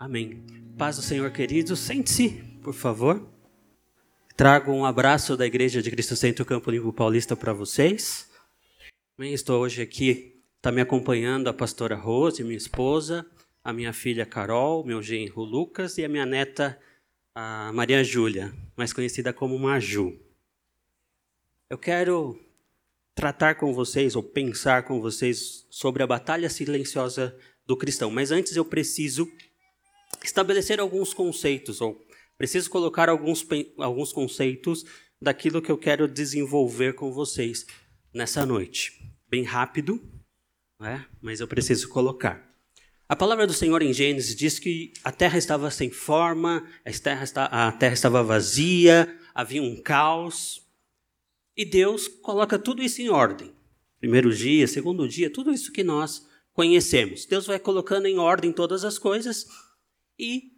Amém. 0.00 0.42
Paz 0.78 0.96
do 0.96 1.02
Senhor, 1.02 1.30
queridos. 1.30 1.78
Sente-se, 1.78 2.30
por 2.62 2.72
favor. 2.72 3.28
Trago 4.34 4.72
um 4.72 4.86
abraço 4.86 5.36
da 5.36 5.46
Igreja 5.46 5.82
de 5.82 5.90
Cristo 5.90 6.16
Centro 6.16 6.42
Campo 6.46 6.70
Limpo 6.70 6.90
Paulista 6.90 7.36
para 7.36 7.52
vocês. 7.52 8.26
Estou 9.18 9.60
hoje 9.60 9.82
aqui, 9.82 10.42
está 10.56 10.72
me 10.72 10.80
acompanhando 10.80 11.48
a 11.48 11.52
pastora 11.52 11.96
Rose, 11.96 12.42
minha 12.42 12.56
esposa, 12.56 13.26
a 13.62 13.74
minha 13.74 13.92
filha 13.92 14.24
Carol, 14.24 14.82
meu 14.86 15.02
genro 15.02 15.42
Lucas 15.42 15.98
e 15.98 16.04
a 16.06 16.08
minha 16.08 16.24
neta 16.24 16.80
a 17.34 17.70
Maria 17.74 18.02
Júlia, 18.02 18.54
mais 18.74 18.94
conhecida 18.94 19.34
como 19.34 19.58
Maju. 19.58 20.18
Eu 21.68 21.76
quero 21.76 22.40
tratar 23.14 23.56
com 23.56 23.74
vocês 23.74 24.16
ou 24.16 24.22
pensar 24.22 24.84
com 24.84 24.98
vocês 24.98 25.66
sobre 25.68 26.02
a 26.02 26.06
batalha 26.06 26.48
silenciosa 26.48 27.36
do 27.66 27.76
cristão, 27.76 28.10
mas 28.10 28.30
antes 28.30 28.56
eu 28.56 28.64
preciso 28.64 29.30
estabelecer 30.22 30.80
alguns 30.80 31.14
conceitos, 31.14 31.80
ou 31.80 32.06
preciso 32.36 32.70
colocar 32.70 33.08
alguns, 33.08 33.46
alguns 33.78 34.12
conceitos 34.12 34.84
daquilo 35.20 35.60
que 35.60 35.70
eu 35.70 35.78
quero 35.78 36.08
desenvolver 36.08 36.94
com 36.94 37.12
vocês 37.12 37.66
nessa 38.12 38.44
noite. 38.46 39.12
Bem 39.28 39.44
rápido, 39.44 40.02
né? 40.78 41.06
mas 41.20 41.40
eu 41.40 41.46
preciso 41.46 41.88
colocar. 41.88 42.48
A 43.08 43.16
palavra 43.16 43.46
do 43.46 43.52
Senhor 43.52 43.82
em 43.82 43.92
Gênesis 43.92 44.36
diz 44.36 44.58
que 44.58 44.92
a 45.02 45.10
terra 45.10 45.36
estava 45.36 45.70
sem 45.70 45.90
forma, 45.90 46.64
a 46.84 46.92
terra, 46.92 47.24
a 47.50 47.72
terra 47.72 47.92
estava 47.92 48.22
vazia, 48.22 49.16
havia 49.34 49.62
um 49.62 49.76
caos. 49.82 50.62
E 51.56 51.64
Deus 51.64 52.06
coloca 52.06 52.58
tudo 52.58 52.82
isso 52.82 53.02
em 53.02 53.08
ordem. 53.08 53.52
Primeiro 53.98 54.32
dia, 54.32 54.66
segundo 54.66 55.08
dia, 55.08 55.28
tudo 55.28 55.52
isso 55.52 55.72
que 55.72 55.82
nós 55.82 56.26
conhecemos. 56.52 57.26
Deus 57.26 57.46
vai 57.46 57.58
colocando 57.58 58.06
em 58.06 58.18
ordem 58.18 58.52
todas 58.52 58.84
as 58.84 58.98
coisas 58.98 59.46
e 60.20 60.52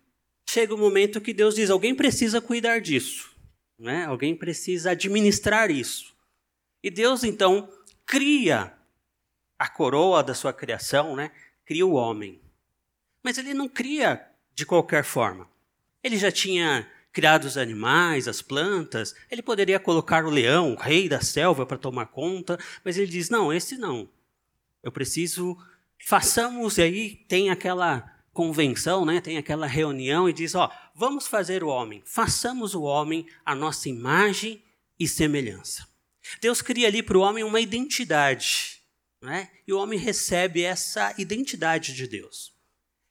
chega 0.44 0.74
o 0.74 0.76
um 0.76 0.80
momento 0.80 1.20
que 1.20 1.32
Deus 1.32 1.54
diz: 1.54 1.70
alguém 1.70 1.94
precisa 1.94 2.40
cuidar 2.40 2.80
disso, 2.80 3.30
né? 3.78 4.04
alguém 4.06 4.34
precisa 4.34 4.90
administrar 4.90 5.70
isso. 5.70 6.12
E 6.82 6.90
Deus 6.90 7.22
então 7.22 7.72
cria 8.04 8.74
a 9.56 9.68
coroa 9.68 10.20
da 10.24 10.34
sua 10.34 10.52
criação, 10.52 11.14
né? 11.14 11.30
cria 11.64 11.86
o 11.86 11.92
homem. 11.92 12.40
Mas 13.22 13.38
ele 13.38 13.54
não 13.54 13.68
cria 13.68 14.28
de 14.52 14.66
qualquer 14.66 15.04
forma. 15.04 15.48
Ele 16.02 16.18
já 16.18 16.32
tinha 16.32 16.90
criado 17.12 17.44
os 17.44 17.56
animais, 17.56 18.26
as 18.26 18.42
plantas, 18.42 19.14
ele 19.30 19.42
poderia 19.42 19.78
colocar 19.78 20.24
o 20.24 20.30
leão, 20.30 20.72
o 20.72 20.76
rei 20.76 21.08
da 21.08 21.20
selva, 21.20 21.64
para 21.64 21.78
tomar 21.78 22.06
conta, 22.06 22.58
mas 22.84 22.98
ele 22.98 23.06
diz: 23.06 23.30
não, 23.30 23.52
esse 23.52 23.78
não. 23.78 24.08
Eu 24.82 24.90
preciso. 24.90 25.56
Façamos, 26.04 26.78
e 26.78 26.82
aí 26.82 27.14
tem 27.28 27.48
aquela 27.48 28.11
convenção, 28.32 29.04
né? 29.04 29.20
tem 29.20 29.36
aquela 29.36 29.66
reunião 29.66 30.28
e 30.28 30.32
diz: 30.32 30.54
ó, 30.54 30.70
vamos 30.94 31.26
fazer 31.26 31.62
o 31.62 31.68
homem, 31.68 32.02
façamos 32.04 32.74
o 32.74 32.82
homem 32.82 33.26
a 33.44 33.54
nossa 33.54 33.88
imagem 33.88 34.62
e 34.98 35.06
semelhança. 35.06 35.86
Deus 36.40 36.62
cria 36.62 36.88
ali 36.88 37.02
para 37.02 37.18
o 37.18 37.20
homem 37.20 37.44
uma 37.44 37.60
identidade, 37.60 38.80
né? 39.20 39.50
e 39.66 39.72
o 39.72 39.78
homem 39.78 39.98
recebe 39.98 40.62
essa 40.62 41.14
identidade 41.18 41.94
de 41.94 42.06
Deus. 42.06 42.52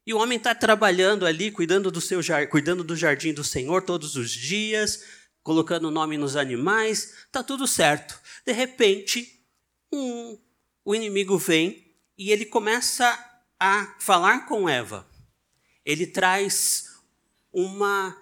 E 0.06 0.14
o 0.14 0.18
homem 0.18 0.38
está 0.38 0.56
trabalhando 0.56 1.26
ali, 1.26 1.52
cuidando 1.52 1.92
do, 1.92 2.02
seu, 2.02 2.20
cuidando 2.50 2.84
do 2.84 2.96
jardim 2.96 3.34
do 3.34 3.44
Senhor 3.44 3.84
todos 3.84 4.16
os 4.16 4.32
dias, 4.32 5.04
colocando 5.44 5.88
o 5.88 5.92
nome 5.92 6.18
nos 6.18 6.36
animais, 6.36 7.14
está 7.26 7.44
tudo 7.44 7.68
certo. 7.68 8.20
De 8.44 8.52
repente, 8.52 9.46
um, 9.94 10.40
o 10.84 10.96
inimigo 10.96 11.38
vem 11.38 11.96
e 12.18 12.32
ele 12.32 12.46
começa 12.46 13.16
a 13.60 13.96
falar 14.00 14.48
com 14.48 14.68
Eva 14.68 15.11
ele 15.86 16.08
traz 16.08 17.02
uma 17.52 18.16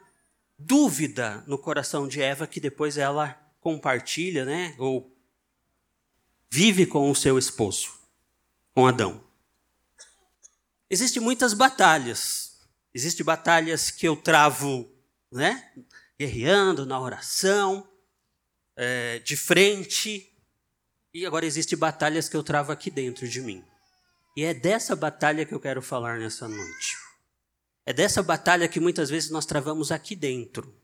dúvida 0.58 1.44
no 1.48 1.58
coração 1.58 2.08
de 2.08 2.22
Eva 2.22 2.48
que 2.48 2.60
depois 2.60 2.98
ela 2.98 3.34
compartilha, 3.62 4.46
né, 4.46 4.76
ou 4.78 5.16
vive 6.50 6.86
com 6.86 7.10
o 7.10 7.16
seu 7.16 7.38
esposo, 7.38 7.92
com 8.74 8.88
Adão. 8.88 9.24
Existem 10.90 11.22
muitas 11.22 11.54
batalhas. 11.54 12.60
Existem 12.94 13.26
batalhas 13.26 13.92
que 13.92 14.08
eu 14.08 14.16
travo, 14.16 14.92
né, 15.32 15.72
guerreando 16.18 16.86
na 16.86 17.00
oração, 17.00 17.88
é, 18.76 19.20
de 19.20 19.38
frente, 19.38 20.36
e 21.14 21.26
agora 21.26 21.46
existem 21.46 21.78
batalhas 21.78 22.28
que 22.28 22.36
eu 22.36 22.44
travo 22.44 22.72
aqui 22.72 22.90
dentro 22.90 23.28
de 23.28 23.42
mim. 23.42 23.64
E 24.36 24.44
é 24.44 24.54
dessa 24.54 24.96
batalha 24.96 25.46
que 25.46 25.54
eu 25.54 25.60
quero 25.60 25.82
falar 25.82 26.18
nessa 26.18 26.48
noite. 26.48 27.09
É 27.86 27.94
dessa 27.94 28.22
batalha 28.22 28.68
que 28.68 28.80
muitas 28.80 29.10
vezes 29.10 29.30
nós 29.30 29.46
travamos 29.46 29.92
aqui 29.92 30.16
dentro, 30.16 30.76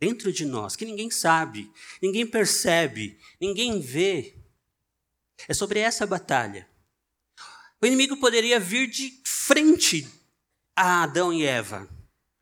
dentro 0.00 0.32
de 0.32 0.44
nós, 0.44 0.76
que 0.76 0.84
ninguém 0.84 1.10
sabe, 1.10 1.70
ninguém 2.00 2.26
percebe, 2.26 3.18
ninguém 3.40 3.80
vê. 3.80 4.36
É 5.46 5.54
sobre 5.54 5.80
essa 5.80 6.06
batalha. 6.06 6.68
O 7.82 7.86
inimigo 7.86 8.16
poderia 8.18 8.60
vir 8.60 8.88
de 8.88 9.20
frente 9.24 10.06
a 10.76 11.02
Adão 11.02 11.32
e 11.32 11.44
Eva, 11.44 11.88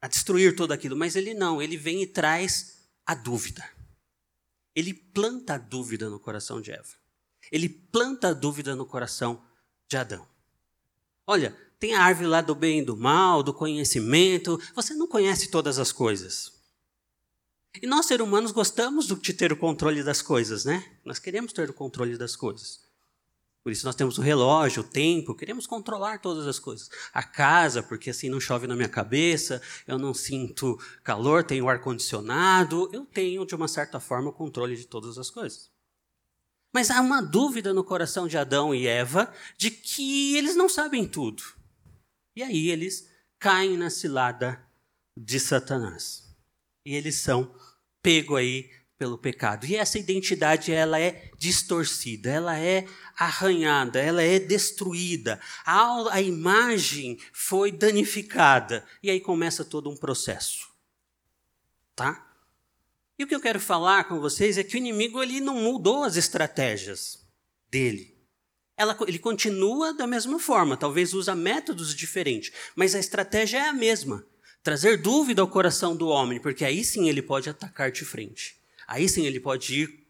a 0.00 0.09
destruir 0.09 0.55
tudo 0.55 0.72
aquilo, 0.72 0.97
mas 0.97 1.16
ele 1.16 1.34
não, 1.34 1.60
ele 1.60 1.76
vem 1.76 2.03
e 2.03 2.06
traz 2.06 2.88
a 3.05 3.15
dúvida. 3.15 3.69
Ele 4.75 4.94
planta 4.94 5.55
a 5.55 5.59
dúvida 5.59 6.09
no 6.09 6.20
coração 6.20 6.60
de 6.60 6.70
Eva. 6.70 6.94
Ele 7.50 7.69
planta 7.69 8.28
a 8.28 8.32
dúvida 8.32 8.76
no 8.76 8.87
coração 8.87 9.44
de 9.88 9.97
Adão. 9.97 10.28
Olha, 11.26 11.56
tem 11.78 11.94
a 11.94 12.03
árvore 12.03 12.27
lá 12.27 12.41
do 12.41 12.55
bem 12.55 12.81
e 12.81 12.84
do 12.84 12.97
mal, 12.97 13.43
do 13.43 13.55
conhecimento. 13.55 14.61
Você 14.75 14.94
não 14.94 15.06
conhece 15.06 15.50
todas 15.50 15.78
as 15.78 15.93
coisas. 15.93 16.53
E 17.81 17.87
nós, 17.87 18.06
seres 18.06 18.27
humanos, 18.27 18.50
gostamos 18.50 19.06
de 19.06 19.33
ter 19.33 19.53
o 19.53 19.56
controle 19.56 20.03
das 20.03 20.21
coisas, 20.21 20.65
né? 20.65 20.84
Nós 21.05 21.19
queremos 21.19 21.53
ter 21.53 21.71
o 21.71 21.75
controle 21.75 22.17
das 22.17 22.34
coisas. 22.34 22.81
Por 23.62 23.72
isso 23.72 23.84
nós 23.84 23.94
temos 23.94 24.17
o 24.19 24.22
relógio, 24.22 24.83
o 24.83 24.87
tempo, 24.87 25.34
queremos 25.34 25.67
controlar 25.67 26.21
todas 26.21 26.47
as 26.47 26.59
coisas. 26.59 26.88
A 27.12 27.22
casa, 27.22 27.83
porque 27.83 28.11
assim 28.11 28.31
não 28.31 28.41
chove 28.41 28.67
na 28.67 28.75
minha 28.75 28.88
cabeça, 28.88 29.61
eu 29.87 29.99
não 29.99 30.15
sinto 30.15 30.78
calor, 31.05 31.44
tenho 31.44 31.69
ar-condicionado, 31.69 32.88
eu 32.93 33.05
tenho, 33.05 33.44
de 33.44 33.55
uma 33.55 33.69
certa 33.69 34.00
forma, 34.00 34.31
o 34.31 34.33
controle 34.33 34.75
de 34.75 34.87
todas 34.87 35.19
as 35.19 35.28
coisas. 35.28 35.71
Mas 36.72 36.91
há 36.91 37.00
uma 37.00 37.21
dúvida 37.21 37.75
no 37.75 37.84
coração 37.84 38.27
de 38.27 38.38
Adão 38.38 38.75
e 38.75 38.87
Eva 38.87 39.33
de 39.56 39.71
que 39.71 40.37
eles 40.37 40.56
não 40.56 40.69
sabem 40.69 41.06
tudo. 41.06 41.57
E 42.38 42.43
aí 42.44 42.71
eles 42.71 43.10
caem 43.37 43.76
na 43.76 43.91
cilada 43.91 44.65
de 45.16 45.41
Satanás. 45.41 46.22
E 46.84 46.94
eles 46.94 47.16
são 47.16 47.53
pego 48.00 48.37
aí 48.37 48.71
pelo 48.97 49.19
pecado. 49.19 49.66
E 49.66 49.75
essa 49.75 49.99
identidade 49.99 50.71
ela 50.71 51.00
é 51.00 51.32
distorcida, 51.37 52.31
ela 52.31 52.56
é 52.56 52.87
arranhada, 53.16 53.99
ela 53.99 54.22
é 54.22 54.38
destruída. 54.38 55.41
A, 55.66 56.15
a 56.15 56.22
imagem 56.22 57.19
foi 57.32 57.72
danificada 57.72 58.87
e 59.03 59.10
aí 59.10 59.19
começa 59.19 59.64
todo 59.64 59.90
um 59.90 59.96
processo. 59.96 60.69
Tá? 61.96 62.25
E 63.19 63.25
o 63.25 63.26
que 63.26 63.35
eu 63.35 63.40
quero 63.40 63.58
falar 63.58 64.05
com 64.05 64.20
vocês 64.20 64.56
é 64.56 64.62
que 64.62 64.76
o 64.76 64.79
inimigo 64.79 65.20
ele 65.20 65.40
não 65.40 65.56
mudou 65.56 66.05
as 66.05 66.14
estratégias 66.17 67.29
dele 67.69 68.18
ela, 68.78 68.96
ele 69.08 69.19
continua 69.19 69.92
da 69.92 70.06
mesma 70.06 70.38
forma, 70.38 70.76
talvez 70.76 71.12
usa 71.12 71.34
métodos 71.34 71.92
diferentes, 71.92 72.52
mas 72.76 72.94
a 72.94 73.00
estratégia 73.00 73.58
é 73.58 73.69
a 73.69 73.72
mesma. 73.72 74.25
Trazer 74.62 75.02
dúvida 75.02 75.42
ao 75.42 75.48
coração 75.48 75.96
do 75.96 76.06
homem, 76.06 76.40
porque 76.40 76.64
aí 76.64 76.84
sim 76.84 77.08
ele 77.08 77.20
pode 77.20 77.50
atacar 77.50 77.90
de 77.90 78.04
frente. 78.04 78.56
Aí 78.86 79.08
sim 79.08 79.26
ele 79.26 79.40
pode 79.40 79.82
ir 79.82 80.06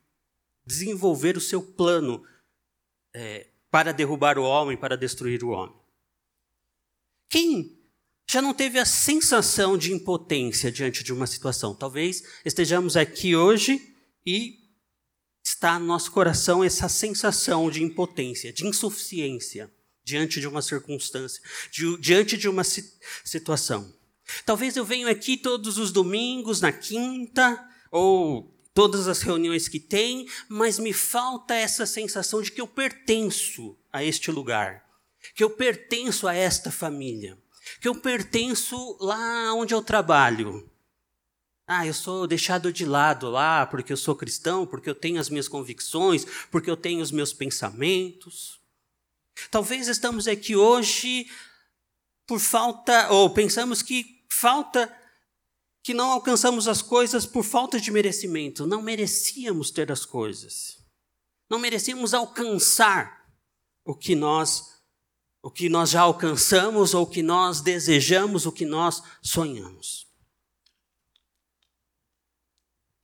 desenvolver 0.66 1.34
o 1.36 1.40
seu 1.40 1.62
plano 1.62 2.22
é, 3.14 3.46
para 3.70 3.92
derrubar 3.92 4.38
o 4.38 4.44
homem, 4.44 4.76
para 4.76 4.96
destruir 4.96 5.42
o 5.42 5.48
homem. 5.48 5.74
Quem 7.28 7.78
já 8.30 8.42
não 8.42 8.52
teve 8.52 8.78
a 8.78 8.84
sensação 8.84 9.78
de 9.78 9.94
impotência 9.94 10.70
diante 10.70 11.02
de 11.02 11.12
uma 11.12 11.26
situação? 11.26 11.74
Talvez 11.74 12.22
estejamos 12.44 12.96
aqui 12.98 13.34
hoje 13.34 13.94
e 14.26 14.67
está 15.58 15.76
no 15.76 15.87
nosso 15.87 16.12
coração 16.12 16.62
essa 16.62 16.88
sensação 16.88 17.69
de 17.69 17.82
impotência, 17.82 18.52
de 18.52 18.64
insuficiência 18.64 19.69
diante 20.05 20.40
de 20.40 20.46
uma 20.46 20.62
circunstância, 20.62 21.43
diante 21.99 22.37
de 22.37 22.49
uma 22.49 22.62
situação. 23.25 23.93
Talvez 24.46 24.76
eu 24.76 24.84
venha 24.84 25.10
aqui 25.10 25.37
todos 25.37 25.76
os 25.76 25.90
domingos, 25.90 26.60
na 26.60 26.70
quinta, 26.70 27.69
ou 27.90 28.55
todas 28.72 29.08
as 29.08 29.20
reuniões 29.20 29.66
que 29.66 29.81
tem, 29.81 30.28
mas 30.49 30.78
me 30.78 30.93
falta 30.93 31.55
essa 31.55 31.84
sensação 31.84 32.40
de 32.40 32.52
que 32.52 32.61
eu 32.61 32.66
pertenço 32.69 33.76
a 33.93 34.04
este 34.04 34.31
lugar, 34.31 34.84
que 35.34 35.43
eu 35.43 35.50
pertenço 35.50 36.28
a 36.28 36.34
esta 36.34 36.70
família, 36.70 37.37
que 37.81 37.88
eu 37.88 37.96
pertenço 37.96 38.96
lá 39.00 39.52
onde 39.54 39.75
eu 39.75 39.82
trabalho. 39.82 40.70
Ah, 41.70 41.86
eu 41.86 41.92
sou 41.92 42.26
deixado 42.26 42.72
de 42.72 42.86
lado 42.86 43.28
lá 43.28 43.66
porque 43.66 43.92
eu 43.92 43.96
sou 43.98 44.16
cristão, 44.16 44.66
porque 44.66 44.88
eu 44.88 44.94
tenho 44.94 45.20
as 45.20 45.28
minhas 45.28 45.46
convicções, 45.46 46.24
porque 46.50 46.70
eu 46.70 46.76
tenho 46.78 47.02
os 47.02 47.10
meus 47.10 47.34
pensamentos. 47.34 48.58
Talvez 49.50 49.86
estamos 49.86 50.26
aqui 50.26 50.56
hoje 50.56 51.30
por 52.26 52.40
falta, 52.40 53.10
ou 53.10 53.28
pensamos 53.28 53.82
que 53.82 54.24
falta 54.30 54.90
que 55.82 55.92
não 55.92 56.10
alcançamos 56.10 56.66
as 56.66 56.80
coisas 56.80 57.26
por 57.26 57.44
falta 57.44 57.78
de 57.78 57.90
merecimento. 57.90 58.66
Não 58.66 58.80
merecíamos 58.80 59.70
ter 59.70 59.92
as 59.92 60.06
coisas. 60.06 60.78
Não 61.50 61.58
merecíamos 61.58 62.14
alcançar 62.14 63.30
o 63.84 63.94
que 63.94 64.14
nós 64.14 64.78
o 65.42 65.50
que 65.50 65.68
nós 65.68 65.90
já 65.90 66.00
alcançamos 66.00 66.94
ou 66.94 67.04
o 67.04 67.06
que 67.06 67.22
nós 67.22 67.60
desejamos, 67.60 68.44
o 68.44 68.52
que 68.52 68.64
nós 68.64 69.02
sonhamos. 69.22 70.07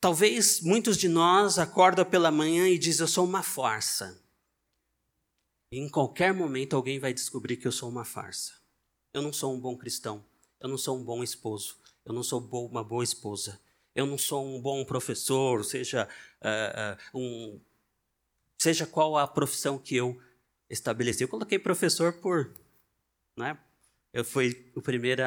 Talvez 0.05 0.61
muitos 0.61 0.99
de 0.99 1.09
nós 1.09 1.59
acordam 1.59 2.05
pela 2.05 2.31
manhã 2.31 2.69
e 2.69 2.77
dizem 2.77 3.05
eu 3.05 3.09
sou 3.09 3.25
uma 3.25 3.43
farsa. 3.43 4.23
E 5.73 5.79
em 5.79 5.89
qualquer 5.89 6.35
momento 6.35 6.77
alguém 6.77 6.99
vai 6.99 7.15
descobrir 7.15 7.57
que 7.57 7.67
eu 7.67 7.73
sou 7.73 7.89
uma 7.89 8.05
farsa. 8.05 8.53
Eu 9.15 9.23
não 9.23 9.33
sou 9.33 9.55
um 9.55 9.59
bom 9.59 9.75
cristão. 9.79 10.23
Eu 10.61 10.69
não 10.69 10.77
sou 10.77 10.99
um 10.99 11.03
bom 11.03 11.23
esposo. 11.23 11.79
Eu 12.05 12.13
não 12.13 12.23
sou 12.23 12.39
uma 12.39 12.85
boa 12.85 13.03
esposa. 13.03 13.59
Eu 13.95 14.05
não 14.05 14.19
sou 14.19 14.45
um 14.45 14.61
bom 14.61 14.85
professor, 14.85 15.65
seja 15.65 16.07
uh, 16.43 17.19
um, 17.19 17.59
seja 18.59 18.87
qual 18.87 19.17
a 19.17 19.27
profissão 19.27 19.79
que 19.79 19.97
eu 19.97 20.21
estabeleci. 20.69 21.25
Eu 21.25 21.29
coloquei 21.29 21.59
professor 21.59 22.13
por, 22.13 22.53
né? 23.39 23.59
Eu 24.13 24.23
fui 24.23 24.71
o 24.77 24.83
primeiro 24.83 25.23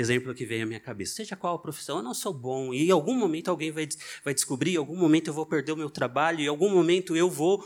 exemplo 0.00 0.34
que 0.34 0.44
veio 0.46 0.64
à 0.64 0.66
minha 0.66 0.80
cabeça. 0.80 1.14
Seja 1.14 1.36
qual 1.36 1.54
a 1.54 1.58
profissão, 1.58 1.98
eu 1.98 2.02
não 2.02 2.14
sou 2.14 2.32
bom. 2.32 2.74
E 2.74 2.88
em 2.88 2.90
algum 2.90 3.14
momento 3.14 3.48
alguém 3.48 3.70
vai, 3.70 3.88
vai 4.24 4.34
descobrir, 4.34 4.74
em 4.74 4.76
algum 4.76 4.96
momento 4.96 5.28
eu 5.28 5.34
vou 5.34 5.46
perder 5.46 5.72
o 5.72 5.76
meu 5.76 5.90
trabalho, 5.90 6.40
em 6.40 6.48
algum 6.48 6.70
momento 6.70 7.16
eu 7.16 7.30
vou 7.30 7.64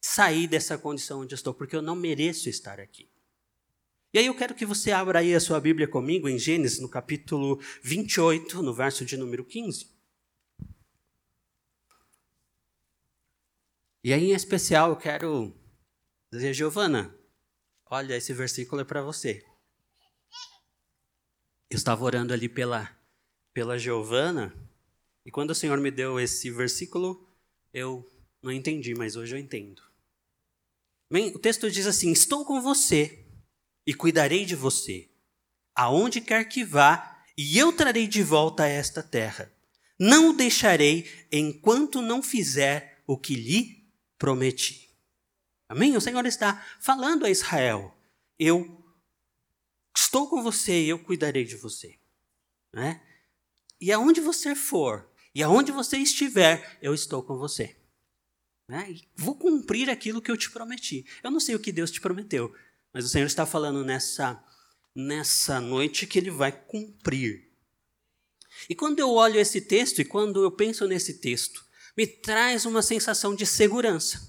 sair 0.00 0.46
dessa 0.46 0.78
condição 0.78 1.20
onde 1.20 1.34
eu 1.34 1.36
estou, 1.36 1.54
porque 1.54 1.76
eu 1.76 1.82
não 1.82 1.94
mereço 1.94 2.48
estar 2.48 2.80
aqui. 2.80 3.08
E 4.12 4.18
aí 4.18 4.26
eu 4.26 4.34
quero 4.34 4.54
que 4.54 4.64
você 4.64 4.90
abra 4.90 5.18
aí 5.18 5.34
a 5.34 5.40
sua 5.40 5.60
Bíblia 5.60 5.86
comigo 5.86 6.28
em 6.28 6.38
Gênesis, 6.38 6.80
no 6.80 6.88
capítulo 6.88 7.60
28, 7.82 8.62
no 8.62 8.72
verso 8.72 9.04
de 9.04 9.16
número 9.16 9.44
15. 9.44 9.98
E 14.02 14.12
aí, 14.12 14.30
em 14.30 14.34
especial, 14.34 14.90
eu 14.90 14.96
quero 14.96 15.54
dizer, 16.32 16.54
Giovana, 16.54 17.14
olha, 17.90 18.16
esse 18.16 18.32
versículo 18.32 18.80
é 18.80 18.84
para 18.84 19.02
você. 19.02 19.44
Eu 21.70 21.76
estava 21.76 22.02
orando 22.02 22.32
ali 22.32 22.48
pela, 22.48 22.90
pela 23.52 23.78
Giovana, 23.78 24.54
e 25.24 25.30
quando 25.30 25.50
o 25.50 25.54
Senhor 25.54 25.78
me 25.78 25.90
deu 25.90 26.18
esse 26.18 26.50
versículo, 26.50 27.28
eu 27.72 28.10
não 28.42 28.50
entendi, 28.50 28.94
mas 28.94 29.16
hoje 29.16 29.34
eu 29.34 29.38
entendo. 29.38 29.82
Bem, 31.12 31.34
o 31.34 31.38
texto 31.38 31.70
diz 31.70 31.86
assim: 31.86 32.10
Estou 32.10 32.44
com 32.44 32.62
você 32.62 33.26
e 33.86 33.92
cuidarei 33.92 34.46
de 34.46 34.56
você, 34.56 35.10
aonde 35.74 36.20
quer 36.20 36.44
que 36.44 36.64
vá, 36.64 37.22
e 37.36 37.58
eu 37.58 37.72
trarei 37.72 38.06
de 38.06 38.22
volta 38.22 38.62
a 38.62 38.68
esta 38.68 39.02
terra. 39.02 39.52
Não 39.98 40.30
o 40.30 40.32
deixarei 40.32 41.10
enquanto 41.30 42.00
não 42.00 42.22
fizer 42.22 43.02
o 43.06 43.18
que 43.18 43.34
lhe 43.34 43.86
prometi. 44.18 44.88
Amém? 45.68 45.96
O 45.96 46.00
Senhor 46.00 46.24
está 46.24 46.64
falando 46.80 47.26
a 47.26 47.30
Israel: 47.30 47.94
Eu 48.38 48.77
estou 49.98 50.28
com 50.28 50.42
você 50.42 50.84
e 50.84 50.88
eu 50.88 50.98
cuidarei 50.98 51.44
de 51.44 51.56
você. 51.56 51.98
Né? 52.72 53.02
E 53.80 53.90
aonde 53.92 54.20
você 54.20 54.54
for, 54.54 55.10
e 55.34 55.42
aonde 55.42 55.72
você 55.72 55.98
estiver, 55.98 56.78
eu 56.80 56.94
estou 56.94 57.22
com 57.22 57.36
você. 57.36 57.76
Né? 58.68 58.96
Vou 59.16 59.34
cumprir 59.34 59.90
aquilo 59.90 60.22
que 60.22 60.30
eu 60.30 60.36
te 60.36 60.50
prometi. 60.50 61.04
Eu 61.22 61.30
não 61.30 61.40
sei 61.40 61.54
o 61.54 61.60
que 61.60 61.72
Deus 61.72 61.90
te 61.90 62.00
prometeu, 62.00 62.54
mas 62.92 63.04
o 63.04 63.08
Senhor 63.08 63.26
está 63.26 63.44
falando 63.44 63.84
nessa, 63.84 64.42
nessa 64.94 65.60
noite 65.60 66.06
que 66.06 66.18
ele 66.18 66.30
vai 66.30 66.52
cumprir. 66.52 67.48
E 68.68 68.74
quando 68.74 68.98
eu 68.98 69.10
olho 69.10 69.38
esse 69.38 69.60
texto 69.60 70.00
e 70.00 70.04
quando 70.04 70.42
eu 70.42 70.50
penso 70.50 70.86
nesse 70.86 71.14
texto, 71.14 71.64
me 71.96 72.06
traz 72.06 72.64
uma 72.64 72.82
sensação 72.82 73.34
de 73.34 73.44
segurança. 73.46 74.28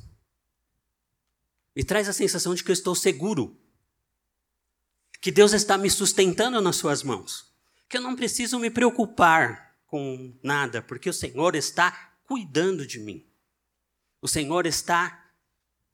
Me 1.75 1.83
traz 1.83 2.09
a 2.09 2.13
sensação 2.13 2.55
de 2.55 2.63
que 2.63 2.71
eu 2.71 2.73
estou 2.73 2.95
seguro. 2.95 3.59
Que 5.21 5.31
Deus 5.31 5.53
está 5.53 5.77
me 5.77 5.89
sustentando 5.89 6.61
nas 6.61 6.75
suas 6.75 7.03
mãos. 7.03 7.53
Que 7.87 7.97
eu 7.97 8.01
não 8.01 8.15
preciso 8.15 8.59
me 8.59 8.69
preocupar 8.69 9.75
com 9.85 10.37
nada, 10.43 10.81
porque 10.81 11.09
o 11.09 11.13
Senhor 11.13 11.55
está 11.55 12.13
cuidando 12.23 12.85
de 12.85 12.99
mim. 12.99 13.25
O 14.21 14.27
Senhor 14.27 14.65
está 14.65 15.31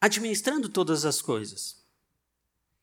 administrando 0.01 0.69
todas 0.69 1.06
as 1.06 1.22
coisas. 1.22 1.86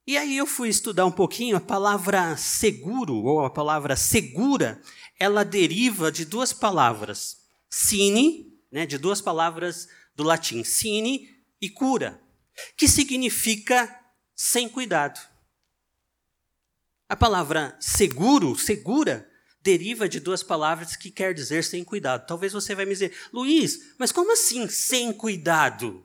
E 0.07 0.17
aí 0.17 0.37
eu 0.37 0.47
fui 0.47 0.69
estudar 0.69 1.07
um 1.07 1.13
pouquinho 1.13 1.57
a 1.57 1.61
palavra 1.61 2.37
seguro, 2.37 3.15
ou 3.15 3.45
a 3.45 3.51
palavra 3.51 3.95
segura, 3.95 4.83
ela 5.19 5.45
deriva 5.45 6.11
de 6.11 6.25
duas 6.25 6.53
palavras. 6.53 7.43
Sine, 7.71 8.53
né, 8.71 8.85
de 8.85 8.99
duas 8.99 9.21
palavras 9.21 9.89
do 10.17 10.25
latim, 10.25 10.65
sine 10.65 11.29
e 11.61 11.71
cura, 11.71 12.21
que 12.77 12.89
significa 12.89 14.01
sem 14.35 14.69
cuidado. 14.69 15.21
A 17.13 17.17
palavra 17.17 17.77
seguro, 17.79 18.59
segura, 18.59 19.31
deriva 19.61 20.09
de 20.09 20.19
duas 20.19 20.43
palavras 20.43 20.97
que 20.97 21.11
quer 21.11 21.35
dizer 21.35 21.63
sem 21.63 21.85
cuidado. 21.85 22.27
Talvez 22.27 22.55
você 22.55 22.75
vai 22.75 22.87
me 22.87 22.93
dizer, 22.93 23.15
Luiz, 23.31 23.93
mas 23.99 24.11
como 24.11 24.33
assim 24.33 24.67
sem 24.67 25.13
cuidado? 25.13 26.03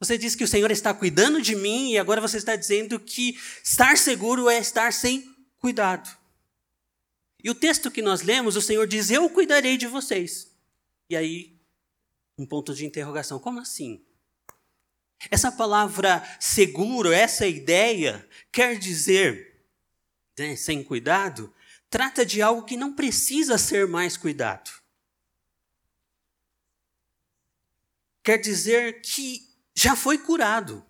Você 0.00 0.18
diz 0.18 0.34
que 0.34 0.42
o 0.42 0.48
Senhor 0.48 0.68
está 0.72 0.92
cuidando 0.92 1.40
de 1.40 1.54
mim 1.54 1.92
e 1.92 1.98
agora 1.98 2.20
você 2.20 2.38
está 2.38 2.56
dizendo 2.56 2.98
que 2.98 3.38
estar 3.62 3.96
seguro 3.96 4.50
é 4.50 4.58
estar 4.58 4.92
sem 4.92 5.32
cuidado. 5.58 6.10
E 7.40 7.48
o 7.48 7.54
texto 7.54 7.88
que 7.88 8.02
nós 8.02 8.22
lemos, 8.22 8.56
o 8.56 8.60
Senhor 8.60 8.88
diz: 8.88 9.12
Eu 9.12 9.30
cuidarei 9.30 9.76
de 9.76 9.86
vocês. 9.86 10.50
E 11.08 11.14
aí, 11.14 11.56
um 12.36 12.44
ponto 12.44 12.74
de 12.74 12.84
interrogação: 12.84 13.38
como 13.38 13.60
assim? 13.60 14.04
Essa 15.30 15.52
palavra 15.52 16.20
seguro, 16.40 17.12
essa 17.12 17.46
ideia, 17.46 18.28
quer 18.50 18.76
dizer, 18.76 19.55
né, 20.38 20.56
sem 20.56 20.82
cuidado, 20.82 21.52
trata 21.88 22.24
de 22.24 22.42
algo 22.42 22.64
que 22.64 22.76
não 22.76 22.94
precisa 22.94 23.56
ser 23.58 23.86
mais 23.86 24.16
cuidado. 24.16 24.70
Quer 28.22 28.38
dizer 28.38 29.00
que 29.02 29.48
já 29.74 29.94
foi 29.94 30.18
curado. 30.18 30.84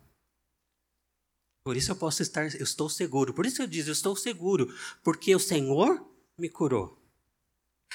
Por 1.62 1.76
isso 1.76 1.90
eu 1.90 1.96
posso 1.96 2.22
estar, 2.22 2.44
eu 2.54 2.62
estou 2.62 2.88
seguro. 2.88 3.34
Por 3.34 3.44
isso 3.44 3.60
eu 3.60 3.66
digo, 3.66 3.88
eu 3.88 3.92
estou 3.92 4.16
seguro, 4.16 4.74
porque 5.02 5.34
o 5.34 5.38
Senhor 5.38 6.02
me 6.38 6.48
curou. 6.48 7.02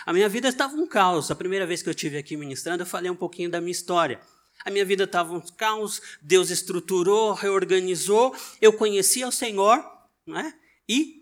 A 0.05 0.13
minha 0.13 0.27
vida 0.27 0.49
estava 0.49 0.75
um 0.75 0.87
caos. 0.87 1.31
A 1.31 1.35
primeira 1.35 1.65
vez 1.65 1.81
que 1.81 1.89
eu 1.89 1.95
tive 1.95 2.17
aqui 2.17 2.35
ministrando, 2.35 2.83
eu 2.83 2.87
falei 2.87 3.09
um 3.09 3.15
pouquinho 3.15 3.49
da 3.49 3.59
minha 3.59 3.71
história. 3.71 4.21
A 4.63 4.69
minha 4.69 4.85
vida 4.85 5.05
estava 5.05 5.33
um 5.33 5.41
caos, 5.41 6.01
Deus 6.21 6.49
estruturou, 6.49 7.33
reorganizou, 7.33 8.35
eu 8.61 8.73
conhecia 8.73 9.27
o 9.27 9.31
Senhor, 9.31 9.83
né? 10.25 10.53
E 10.87 11.20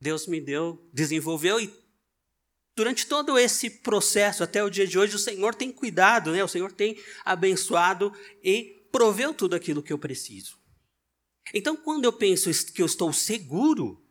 Deus 0.00 0.26
me 0.26 0.40
deu, 0.40 0.88
desenvolveu 0.92 1.60
e 1.60 1.72
durante 2.74 3.06
todo 3.06 3.38
esse 3.38 3.68
processo 3.68 4.42
até 4.42 4.64
o 4.64 4.70
dia 4.70 4.86
de 4.86 4.98
hoje 4.98 5.14
o 5.14 5.18
Senhor 5.18 5.54
tem 5.54 5.70
cuidado, 5.70 6.32
né? 6.32 6.42
O 6.42 6.48
Senhor 6.48 6.72
tem 6.72 6.98
abençoado 7.24 8.12
e 8.42 8.86
proveu 8.90 9.34
tudo 9.34 9.54
aquilo 9.54 9.82
que 9.82 9.92
eu 9.92 9.98
preciso. 9.98 10.58
Então, 11.52 11.76
quando 11.76 12.04
eu 12.04 12.12
penso 12.12 12.50
que 12.72 12.80
eu 12.80 12.86
estou 12.86 13.12
seguro, 13.12 14.02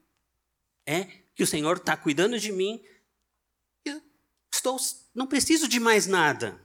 é 0.85 1.05
que 1.33 1.43
o 1.43 1.47
Senhor 1.47 1.77
está 1.77 1.95
cuidando 1.95 2.37
de 2.37 2.51
mim, 2.51 2.83
eu 3.85 4.01
estou, 4.53 4.77
não 5.15 5.25
preciso 5.25 5.67
de 5.67 5.79
mais 5.79 6.05
nada. 6.05 6.61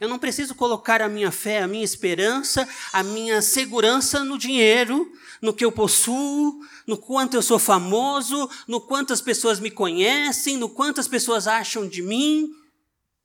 Eu 0.00 0.08
não 0.08 0.18
preciso 0.18 0.54
colocar 0.54 1.02
a 1.02 1.08
minha 1.08 1.30
fé, 1.30 1.62
a 1.62 1.68
minha 1.68 1.84
esperança, 1.84 2.68
a 2.92 3.02
minha 3.02 3.42
segurança 3.42 4.24
no 4.24 4.38
dinheiro, 4.38 5.10
no 5.40 5.52
que 5.52 5.64
eu 5.64 5.72
possuo, 5.72 6.60
no 6.86 6.96
quanto 6.96 7.34
eu 7.34 7.42
sou 7.42 7.58
famoso, 7.58 8.48
no 8.66 8.80
quanto 8.80 9.12
as 9.12 9.20
pessoas 9.20 9.60
me 9.60 9.70
conhecem, 9.70 10.56
no 10.56 10.68
quanto 10.68 11.00
as 11.00 11.08
pessoas 11.08 11.46
acham 11.46 11.86
de 11.86 12.00
mim, 12.00 12.50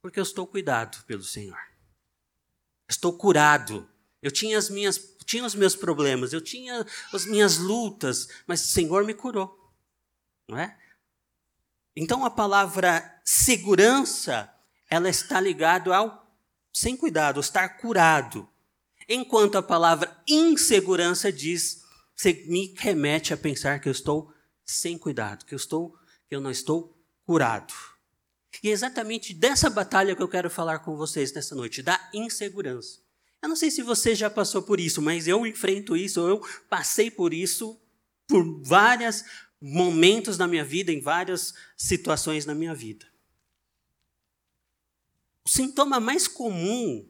porque 0.02 0.18
eu 0.18 0.24
estou 0.24 0.46
cuidado 0.46 1.02
pelo 1.04 1.22
Senhor. 1.22 1.58
Estou 2.88 3.12
curado 3.12 3.88
eu 4.22 4.30
tinha 4.30 4.58
as 4.58 4.68
minhas 4.68 5.16
tinha 5.24 5.44
os 5.44 5.54
meus 5.54 5.76
problemas, 5.76 6.32
eu 6.32 6.40
tinha 6.40 6.86
as 7.12 7.26
minhas 7.26 7.58
lutas, 7.58 8.28
mas 8.46 8.64
o 8.64 8.68
Senhor 8.68 9.04
me 9.04 9.12
curou. 9.12 9.54
Não 10.48 10.56
é? 10.56 10.74
Então 11.94 12.24
a 12.24 12.30
palavra 12.30 13.20
segurança, 13.22 14.50
ela 14.88 15.08
está 15.08 15.38
ligada 15.38 15.94
ao 15.94 16.27
sem 16.78 16.96
cuidado, 16.96 17.40
estar 17.40 17.68
curado. 17.70 18.48
Enquanto 19.08 19.58
a 19.58 19.62
palavra 19.62 20.16
insegurança 20.28 21.32
diz, 21.32 21.82
me 22.46 22.72
remete 22.78 23.34
a 23.34 23.36
pensar 23.36 23.80
que 23.80 23.88
eu 23.88 23.92
estou 23.92 24.32
sem 24.64 24.96
cuidado, 24.96 25.44
que 25.44 25.54
eu 25.54 25.56
estou 25.56 25.98
que 26.28 26.36
eu 26.36 26.40
não 26.40 26.52
estou 26.52 26.96
curado. 27.24 27.74
E 28.62 28.68
é 28.68 28.72
exatamente 28.72 29.34
dessa 29.34 29.68
batalha 29.68 30.14
que 30.14 30.22
eu 30.22 30.28
quero 30.28 30.48
falar 30.48 30.78
com 30.80 30.96
vocês 30.96 31.32
nessa 31.32 31.54
noite, 31.54 31.82
da 31.82 31.98
insegurança. 32.14 33.00
Eu 33.42 33.48
não 33.48 33.56
sei 33.56 33.72
se 33.72 33.82
você 33.82 34.14
já 34.14 34.30
passou 34.30 34.62
por 34.62 34.78
isso, 34.78 35.02
mas 35.02 35.26
eu 35.26 35.44
enfrento 35.46 35.96
isso, 35.96 36.20
eu 36.20 36.40
passei 36.68 37.10
por 37.10 37.34
isso 37.34 37.80
por 38.28 38.62
vários 38.62 39.24
momentos 39.60 40.38
na 40.38 40.46
minha 40.46 40.64
vida, 40.64 40.92
em 40.92 41.00
várias 41.00 41.54
situações 41.76 42.46
na 42.46 42.54
minha 42.54 42.74
vida. 42.74 43.06
O 45.48 45.50
sintoma 45.50 45.98
mais 45.98 46.28
comum 46.28 47.08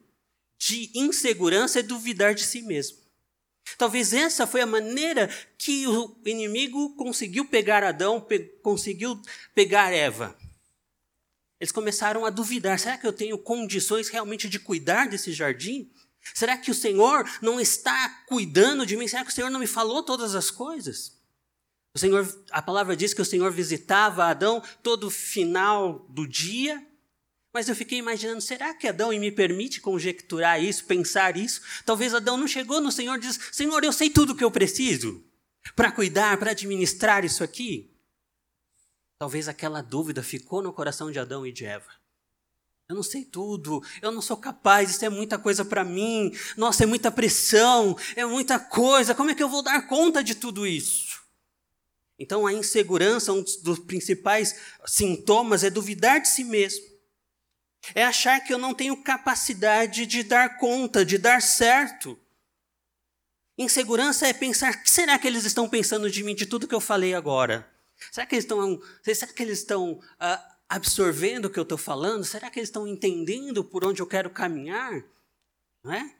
de 0.56 0.92
insegurança 0.94 1.80
é 1.80 1.82
duvidar 1.82 2.36
de 2.36 2.44
si 2.44 2.62
mesmo. 2.62 2.98
Talvez 3.76 4.12
essa 4.12 4.46
foi 4.46 4.60
a 4.60 4.66
maneira 4.66 5.28
que 5.58 5.88
o 5.88 6.16
inimigo 6.24 6.94
conseguiu 6.94 7.46
pegar 7.46 7.82
Adão, 7.82 8.20
pe 8.20 8.38
conseguiu 8.62 9.20
pegar 9.56 9.92
Eva. 9.92 10.38
Eles 11.58 11.72
começaram 11.72 12.24
a 12.24 12.30
duvidar: 12.30 12.78
será 12.78 12.96
que 12.96 13.08
eu 13.08 13.12
tenho 13.12 13.36
condições 13.38 14.08
realmente 14.08 14.48
de 14.48 14.60
cuidar 14.60 15.08
desse 15.08 15.32
jardim? 15.32 15.90
Será 16.32 16.56
que 16.56 16.70
o 16.70 16.74
Senhor 16.74 17.28
não 17.42 17.58
está 17.58 18.08
cuidando 18.28 18.86
de 18.86 18.96
mim? 18.96 19.08
Será 19.08 19.24
que 19.24 19.32
o 19.32 19.34
Senhor 19.34 19.50
não 19.50 19.58
me 19.58 19.66
falou 19.66 20.00
todas 20.00 20.36
as 20.36 20.48
coisas? 20.48 21.18
O 21.92 21.98
Senhor, 21.98 22.24
a 22.52 22.62
palavra 22.62 22.96
diz 22.96 23.12
que 23.12 23.22
o 23.22 23.24
Senhor 23.24 23.50
visitava 23.50 24.26
Adão 24.26 24.62
todo 24.80 25.10
final 25.10 26.06
do 26.08 26.24
dia, 26.24 26.86
mas 27.52 27.68
eu 27.68 27.74
fiquei 27.74 27.98
imaginando, 27.98 28.40
será 28.40 28.74
que 28.74 28.86
Adão 28.86 29.10
me 29.10 29.32
permite 29.32 29.80
conjecturar 29.80 30.62
isso, 30.62 30.84
pensar 30.84 31.36
isso? 31.36 31.60
Talvez 31.84 32.14
Adão 32.14 32.36
não 32.36 32.46
chegou 32.46 32.80
no 32.80 32.92
Senhor 32.92 33.16
e 33.16 33.20
diz: 33.20 33.38
Senhor, 33.52 33.82
eu 33.82 33.92
sei 33.92 34.10
tudo 34.10 34.32
o 34.32 34.36
que 34.36 34.44
eu 34.44 34.50
preciso 34.50 35.24
para 35.74 35.92
cuidar, 35.92 36.38
para 36.38 36.50
administrar 36.50 37.24
isso 37.24 37.42
aqui. 37.42 37.90
Talvez 39.18 39.48
aquela 39.48 39.82
dúvida 39.82 40.22
ficou 40.22 40.62
no 40.62 40.72
coração 40.72 41.10
de 41.10 41.18
Adão 41.18 41.46
e 41.46 41.52
de 41.52 41.64
Eva. 41.64 41.90
Eu 42.88 42.96
não 42.96 43.02
sei 43.02 43.24
tudo, 43.24 43.82
eu 44.00 44.10
não 44.10 44.22
sou 44.22 44.36
capaz, 44.36 44.90
isso 44.90 45.04
é 45.04 45.10
muita 45.10 45.38
coisa 45.38 45.62
para 45.64 45.84
mim. 45.84 46.32
Nossa, 46.56 46.84
é 46.84 46.86
muita 46.86 47.10
pressão, 47.10 47.96
é 48.16 48.24
muita 48.24 48.58
coisa. 48.58 49.14
Como 49.14 49.30
é 49.30 49.34
que 49.34 49.42
eu 49.42 49.48
vou 49.48 49.62
dar 49.62 49.86
conta 49.86 50.24
de 50.24 50.34
tudo 50.34 50.66
isso? 50.66 51.20
Então, 52.18 52.46
a 52.46 52.52
insegurança, 52.52 53.32
um 53.32 53.44
dos 53.62 53.78
principais 53.78 54.56
sintomas 54.86 55.62
é 55.62 55.70
duvidar 55.70 56.20
de 56.20 56.28
si 56.28 56.42
mesmo. 56.42 56.87
É 57.94 58.04
achar 58.04 58.40
que 58.40 58.52
eu 58.52 58.58
não 58.58 58.74
tenho 58.74 59.02
capacidade 59.02 60.06
de 60.06 60.22
dar 60.22 60.58
conta, 60.58 61.04
de 61.04 61.16
dar 61.16 61.40
certo. 61.40 62.18
Insegurança 63.56 64.26
é 64.26 64.32
pensar: 64.32 64.72
o 64.72 64.82
que 64.82 64.90
será 64.90 65.18
que 65.18 65.26
eles 65.26 65.44
estão 65.44 65.68
pensando 65.68 66.10
de 66.10 66.22
mim, 66.22 66.34
de 66.34 66.46
tudo 66.46 66.68
que 66.68 66.74
eu 66.74 66.80
falei 66.80 67.14
agora? 67.14 67.68
Será 68.12 68.26
que 68.26 68.34
eles 68.34 68.44
estão, 68.44 68.80
será 69.02 69.32
que 69.32 69.42
eles 69.42 69.58
estão 69.58 69.92
uh, 69.92 70.54
absorvendo 70.68 71.46
o 71.46 71.50
que 71.50 71.58
eu 71.58 71.64
estou 71.64 71.78
falando? 71.78 72.24
Será 72.24 72.50
que 72.50 72.58
eles 72.58 72.68
estão 72.68 72.86
entendendo 72.86 73.64
por 73.64 73.84
onde 73.84 74.00
eu 74.00 74.06
quero 74.06 74.30
caminhar? 74.30 75.02
Não 75.82 75.92
é? 75.92 76.14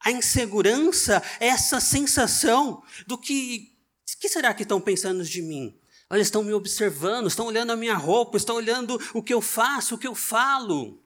A 0.00 0.12
insegurança 0.12 1.22
é 1.40 1.48
essa 1.48 1.80
sensação 1.80 2.82
do 3.06 3.18
que. 3.18 3.72
O 4.16 4.20
que 4.20 4.28
será 4.28 4.54
que 4.54 4.62
estão 4.62 4.80
pensando 4.80 5.24
de 5.24 5.42
mim? 5.42 5.76
Olha, 6.08 6.20
estão 6.20 6.44
me 6.44 6.52
observando, 6.52 7.26
estão 7.26 7.46
olhando 7.46 7.72
a 7.72 7.76
minha 7.76 7.96
roupa, 7.96 8.36
estão 8.36 8.56
olhando 8.56 9.00
o 9.12 9.22
que 9.22 9.34
eu 9.34 9.40
faço, 9.40 9.94
o 9.94 9.98
que 9.98 10.06
eu 10.06 10.14
falo. 10.14 11.03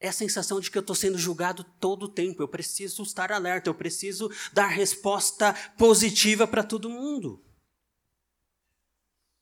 É 0.00 0.08
a 0.08 0.12
sensação 0.12 0.60
de 0.60 0.70
que 0.70 0.76
eu 0.76 0.80
estou 0.80 0.94
sendo 0.94 1.16
julgado 1.16 1.64
todo 1.80 2.04
o 2.04 2.08
tempo. 2.08 2.42
Eu 2.42 2.48
preciso 2.48 3.02
estar 3.02 3.32
alerta, 3.32 3.70
eu 3.70 3.74
preciso 3.74 4.30
dar 4.52 4.68
resposta 4.68 5.54
positiva 5.78 6.46
para 6.46 6.62
todo 6.62 6.90
mundo. 6.90 7.42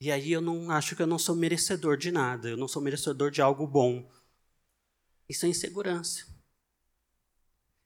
E 0.01 0.11
aí 0.11 0.33
eu 0.33 0.41
não 0.41 0.71
acho 0.71 0.97
que 0.97 1.03
eu 1.03 1.07
não 1.07 1.19
sou 1.19 1.37
merecedor 1.37 1.97
de 1.97 2.11
nada, 2.11 2.49
eu 2.49 2.57
não 2.57 2.67
sou 2.67 2.83
merecedor 2.83 3.31
de 3.31 3.41
algo 3.41 3.67
bom. 3.67 4.11
Isso 5.29 5.47
é 5.47 5.49
insegurança. 5.49 6.27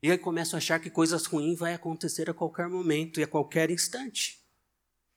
E 0.03 0.11
aí 0.11 0.17
começo 0.17 0.57
a 0.57 0.59
achar 0.59 0.79
que 0.79 0.89
coisas 0.89 1.27
ruins 1.27 1.59
vão 1.59 1.73
acontecer 1.73 2.31
a 2.31 2.35
qualquer 2.35 2.69
momento 2.69 3.21
e 3.21 3.23
a 3.23 3.27
qualquer 3.27 3.71
instante. 3.71 4.43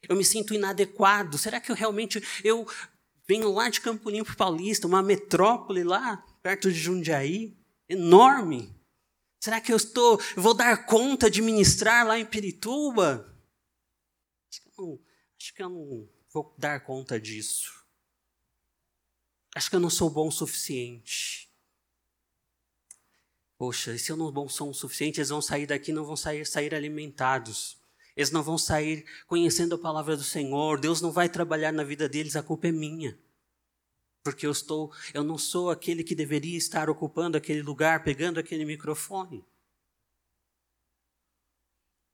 Eu 0.02 0.16
me 0.16 0.26
sinto 0.26 0.54
inadequado. 0.54 1.38
Será 1.38 1.60
que 1.60 1.72
eu 1.72 1.76
realmente 1.76 2.22
eu 2.44 2.68
venho 3.28 3.52
lá 3.52 3.70
de 3.70 3.82
Campo 3.82 4.10
Limpo 4.10 4.36
Paulista, 4.36 4.88
uma 4.88 5.02
metrópole 5.02 5.84
lá 5.84 6.26
perto 6.42 6.72
de 6.72 6.80
Jundiaí, 6.80 7.58
enorme? 7.88 8.76
Será 9.40 9.62
que 9.62 9.72
eu 9.72 9.78
estou, 9.78 10.20
eu 10.36 10.44
vou 10.44 10.54
dar 10.54 10.86
conta 10.86 11.30
de 11.30 11.42
ministrar 11.42 12.06
lá 12.06 12.20
em 12.20 12.26
Pirituba? 12.26 13.26
Acho 14.50 14.62
que 14.62 14.70
não, 14.78 15.00
acho 15.40 15.54
que 15.54 15.64
eu 15.64 15.70
não 15.70 16.10
vou 16.34 16.56
dar 16.58 16.80
conta 16.82 17.20
disso. 17.20 17.80
Acho 19.56 19.70
que 19.70 19.76
eu 19.76 19.80
não 19.80 19.90
sou 19.90 20.10
bom 20.10 20.28
o 20.28 20.32
suficiente. 20.32 21.50
Poxa, 23.58 23.94
e 23.94 24.00
se 24.00 24.12
eu 24.12 24.16
não 24.16 24.48
sou 24.48 24.70
o 24.70 24.74
suficiente, 24.74 25.20
eles 25.20 25.30
vão 25.30 25.42
sair 25.42 25.66
daqui 25.66 25.92
não 25.92 26.06
vão 26.06 26.16
sair, 26.16 26.46
sair 26.46 26.74
alimentados. 26.74 27.78
Eles 28.16 28.32
não 28.32 28.44
vão 28.44 28.58
sair 28.58 29.06
conhecendo 29.28 29.76
a 29.76 29.78
palavra 29.78 30.16
do 30.16 30.24
Senhor. 30.24 30.80
Deus 30.80 31.02
não 31.02 31.12
vai 31.12 31.30
trabalhar 31.30 31.72
na 31.72 31.84
vida 31.84 32.08
deles, 32.08 32.36
a 32.36 32.44
culpa 32.44 32.68
é 32.68 32.72
minha. 32.72 33.18
Porque 34.30 34.46
eu 34.46 34.52
estou, 34.52 34.94
eu 35.14 35.24
não 35.24 35.38
sou 35.38 35.72
aquele 35.72 36.04
que 36.04 36.14
deveria 36.14 36.58
estar 36.58 36.90
ocupando 36.90 37.36
aquele 37.36 37.62
lugar, 37.62 38.04
pegando 38.04 38.40
aquele 38.40 38.64
microfone. 38.64 39.44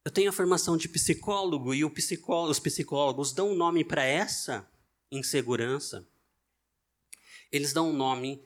Eu 0.06 0.12
tenho 0.12 0.30
a 0.30 0.34
formação 0.34 0.78
de 0.78 0.88
psicólogo 0.88 1.74
e 1.74 1.88
psicólogo, 1.90 2.52
os 2.52 2.60
psicólogos 2.60 3.34
dão 3.34 3.52
um 3.52 3.56
nome 3.56 3.84
para 3.84 4.04
essa 4.04 4.70
insegurança. 5.12 6.08
Eles 7.52 7.74
dão 7.74 7.90
um 7.90 7.94
nome 7.94 8.42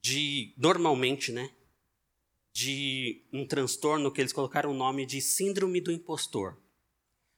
de, 0.00 0.54
normalmente, 0.56 1.30
né? 1.30 1.50
De 2.54 3.24
um 3.32 3.46
transtorno 3.46 4.10
que 4.10 4.20
eles 4.20 4.32
colocaram 4.32 4.70
o 4.70 4.74
nome 4.74 5.04
de 5.04 5.20
síndrome 5.20 5.80
do 5.80 5.92
impostor. 5.92 6.56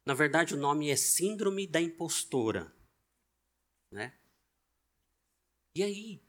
Na 0.06 0.14
verdade, 0.14 0.54
o 0.54 0.58
nome 0.58 0.90
é 0.90 0.96
síndrome 0.96 1.66
da 1.66 1.80
impostora. 1.80 2.72
Né? 3.90 4.12
E 5.74 5.82
aí, 5.82 6.20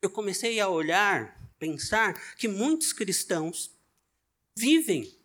eu 0.00 0.10
comecei 0.10 0.60
a 0.60 0.68
olhar, 0.68 1.36
pensar 1.58 2.36
que 2.36 2.46
muitos 2.46 2.92
cristãos 2.92 3.76
vivem 4.56 5.18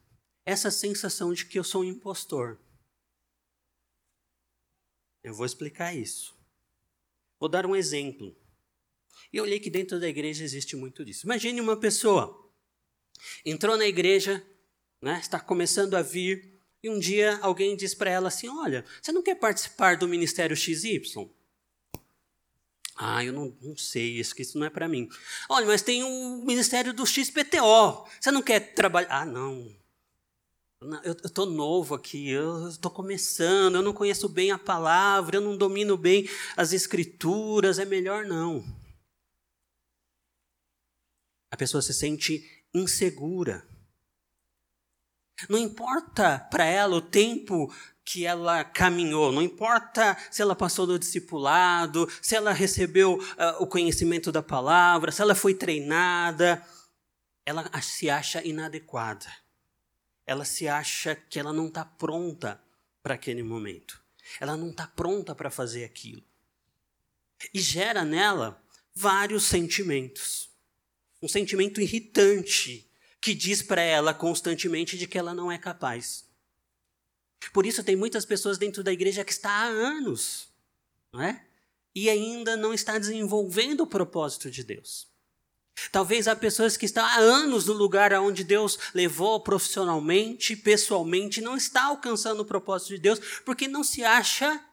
essa 0.46 0.72
sensação 0.72 1.34
de 1.34 1.46
que 1.46 1.58
eu 1.58 1.64
sou 1.64 1.82
um 1.82 1.86
impostor. 1.86 2.60
Eu 5.24 5.34
vou 5.34 5.46
explicar 5.46 5.96
isso. 5.96 6.36
Vou 7.40 7.48
dar 7.48 7.66
um 7.66 7.76
exemplo. 7.76 8.36
E 9.32 9.38
eu 9.38 9.44
olhei 9.44 9.60
que 9.60 9.70
dentro 9.70 10.00
da 10.00 10.08
igreja 10.08 10.44
existe 10.44 10.76
muito 10.76 11.06
disso. 11.06 11.26
Imagine 11.26 11.62
uma 11.62 11.78
pessoa 11.78 12.52
entrou 13.46 13.78
na 13.78 13.86
igreja, 13.86 14.46
né, 15.02 15.20
está 15.20 15.40
começando 15.40 15.96
a 15.96 16.02
vir, 16.02 16.60
e 16.82 16.90
um 16.90 17.00
dia 17.00 17.38
alguém 17.38 17.76
diz 17.76 17.96
para 17.96 18.10
ela 18.10 18.28
assim: 18.28 18.50
Olha, 18.50 18.84
você 19.02 19.12
não 19.12 19.24
quer 19.24 19.36
participar 19.36 19.98
do 19.98 20.08
ministério 20.08 20.56
XY? 20.56 21.02
Ah, 22.96 23.24
eu 23.24 23.34
não, 23.34 23.56
não 23.62 23.76
sei, 23.76 24.20
isso, 24.20 24.36
isso 24.40 24.58
não 24.58 24.66
é 24.66 24.70
para 24.70 24.88
mim. 24.88 25.10
Olha, 25.50 25.66
mas 25.66 25.82
tem 25.82 26.04
o 26.04 26.44
ministério 26.46 26.94
do 26.94 27.06
XPTO. 27.06 28.08
Você 28.20 28.32
não 28.32 28.42
quer 28.42 28.74
trabalhar? 28.74 29.10
Ah, 29.10 29.26
não. 29.26 29.76
Eu 31.04 31.14
estou 31.14 31.46
novo 31.46 31.96
aqui, 31.96 32.30
eu 32.30 32.68
estou 32.68 32.92
começando, 32.92 33.76
eu 33.76 33.82
não 33.82 33.94
conheço 33.94 34.28
bem 34.28 34.52
a 34.52 34.58
palavra, 34.58 35.38
eu 35.38 35.42
não 35.42 35.58
domino 35.58 35.96
bem 35.96 36.30
as 36.58 36.74
escrituras, 36.74 37.80
é 37.80 37.86
melhor 37.86 38.26
não. 38.26 38.64
A 41.50 41.56
pessoa 41.56 41.82
se 41.82 41.94
sente 41.94 42.66
insegura. 42.74 43.66
Não 45.50 45.58
importa 45.58 46.40
para 46.52 46.66
ela 46.66 46.96
o 46.96 47.02
tempo 47.02 47.74
que 48.06 48.26
ela 48.26 48.64
caminhou, 48.64 49.32
não 49.32 49.42
importa 49.42 50.18
se 50.30 50.42
ela 50.42 50.56
passou 50.56 50.86
do 50.86 51.00
discipulado, 51.00 52.08
se 52.22 52.36
ela 52.36 52.52
recebeu 52.52 53.14
uh, 53.14 53.64
o 53.64 53.68
conhecimento 53.68 54.32
da 54.32 54.44
palavra, 54.44 55.12
se 55.12 55.22
ela 55.22 55.34
foi 55.34 55.54
treinada, 55.54 56.62
ela 57.46 57.70
se 57.82 58.10
acha 58.10 58.46
inadequada 58.46 59.28
ela 60.26 60.46
se 60.46 60.68
acha 60.68 61.16
que 61.16 61.40
ela 61.40 61.54
não 61.54 61.68
está 61.68 61.84
pronta 61.84 62.62
para 63.02 63.16
aquele 63.16 63.44
momento. 63.44 64.02
Ela 64.40 64.56
não 64.56 64.70
está 64.70 64.88
pronta 64.88 65.36
para 65.36 65.52
fazer 65.52 65.84
aquilo. 65.84 66.24
E 67.54 67.60
gera 67.60 68.06
nela 68.06 68.64
vários 68.96 69.44
sentimentos. 69.44 70.50
Um 71.22 71.28
sentimento 71.28 71.82
irritante, 71.82 72.90
que 73.20 73.34
diz 73.34 73.62
para 73.62 73.82
ela 73.82 74.14
constantemente 74.14 74.98
de 74.98 75.08
que 75.08 75.18
ela 75.18 75.34
não 75.34 75.52
é 75.52 75.58
capaz. 75.58 76.30
Por 77.52 77.66
isso 77.66 77.84
tem 77.84 77.96
muitas 77.96 78.26
pessoas 78.26 78.58
dentro 78.58 78.84
da 78.84 78.92
igreja 78.92 79.24
que 79.24 79.32
está 79.32 79.50
há 79.50 79.66
anos, 79.66 80.48
não 81.12 81.22
é? 81.22 81.46
E 81.96 82.10
ainda 82.10 82.56
não 82.56 82.74
está 82.74 82.98
desenvolvendo 82.98 83.82
o 83.82 83.88
propósito 83.88 84.50
de 84.50 84.64
Deus. 84.64 85.08
Talvez 85.92 86.28
há 86.28 86.36
pessoas 86.36 86.78
que 86.78 86.86
estão 86.86 87.04
há 87.04 87.16
anos 87.16 87.66
no 87.66 87.74
lugar 87.74 88.14
aonde 88.14 88.44
Deus 88.44 88.78
levou 88.94 89.40
profissionalmente, 89.40 90.56
pessoalmente, 90.56 91.42
não 91.42 91.58
está 91.58 91.86
alcançando 91.86 92.42
o 92.42 92.46
propósito 92.46 92.90
de 92.90 93.00
Deus, 93.00 93.20
porque 93.44 93.68
não 93.68 93.84
se 93.84 94.04
acha 94.04 94.64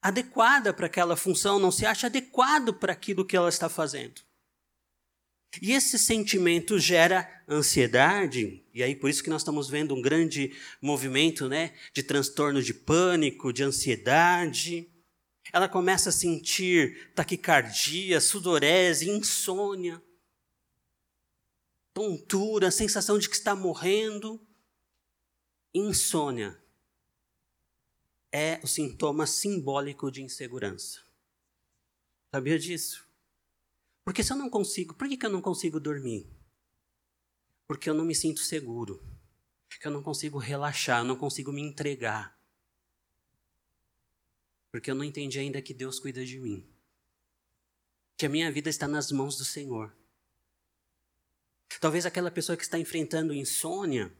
adequada 0.00 0.74
para 0.74 0.86
aquela 0.86 1.16
função, 1.16 1.60
não 1.60 1.70
se 1.70 1.86
acha 1.86 2.08
adequado 2.08 2.74
para 2.74 2.92
aquilo 2.92 3.24
que 3.24 3.36
ela 3.36 3.48
está 3.48 3.68
fazendo. 3.68 4.20
E 5.60 5.72
esse 5.72 5.98
sentimento 5.98 6.78
gera 6.78 7.28
ansiedade, 7.46 8.64
e 8.72 8.82
aí 8.82 8.96
por 8.96 9.10
isso 9.10 9.22
que 9.22 9.28
nós 9.28 9.42
estamos 9.42 9.68
vendo 9.68 9.94
um 9.94 10.00
grande 10.00 10.56
movimento, 10.80 11.48
né, 11.48 11.74
de 11.92 12.02
transtorno 12.02 12.62
de 12.62 12.72
pânico, 12.72 13.52
de 13.52 13.62
ansiedade. 13.62 14.88
Ela 15.52 15.68
começa 15.68 16.08
a 16.08 16.12
sentir 16.12 17.12
taquicardia, 17.14 18.20
sudorese, 18.20 19.10
insônia, 19.10 20.02
tontura, 21.92 22.70
sensação 22.70 23.18
de 23.18 23.28
que 23.28 23.36
está 23.36 23.54
morrendo. 23.54 24.40
Insônia 25.74 26.58
é 28.32 28.58
o 28.62 28.66
sintoma 28.66 29.26
simbólico 29.26 30.10
de 30.10 30.22
insegurança. 30.22 31.00
Sabia 32.30 32.58
disso? 32.58 33.01
Porque 34.04 34.22
se 34.22 34.32
eu 34.32 34.36
não 34.36 34.50
consigo, 34.50 34.94
por 34.94 35.08
que, 35.08 35.16
que 35.16 35.24
eu 35.24 35.30
não 35.30 35.40
consigo 35.40 35.78
dormir? 35.78 36.28
Porque 37.66 37.88
eu 37.88 37.94
não 37.94 38.04
me 38.04 38.14
sinto 38.14 38.40
seguro. 38.40 39.02
Que 39.80 39.88
eu 39.88 39.92
não 39.92 40.02
consigo 40.02 40.38
relaxar, 40.38 41.00
eu 41.00 41.04
não 41.04 41.16
consigo 41.16 41.50
me 41.50 41.62
entregar. 41.62 42.38
Porque 44.70 44.90
eu 44.90 44.94
não 44.94 45.04
entendi 45.04 45.38
ainda 45.38 45.62
que 45.62 45.74
Deus 45.74 45.98
cuida 45.98 46.24
de 46.24 46.38
mim. 46.38 46.68
Que 48.16 48.26
a 48.26 48.28
minha 48.28 48.52
vida 48.52 48.68
está 48.68 48.86
nas 48.86 49.10
mãos 49.10 49.36
do 49.36 49.44
Senhor. 49.44 49.96
Talvez 51.80 52.06
aquela 52.06 52.30
pessoa 52.30 52.56
que 52.56 52.62
está 52.62 52.78
enfrentando 52.78 53.34
insônia, 53.34 54.14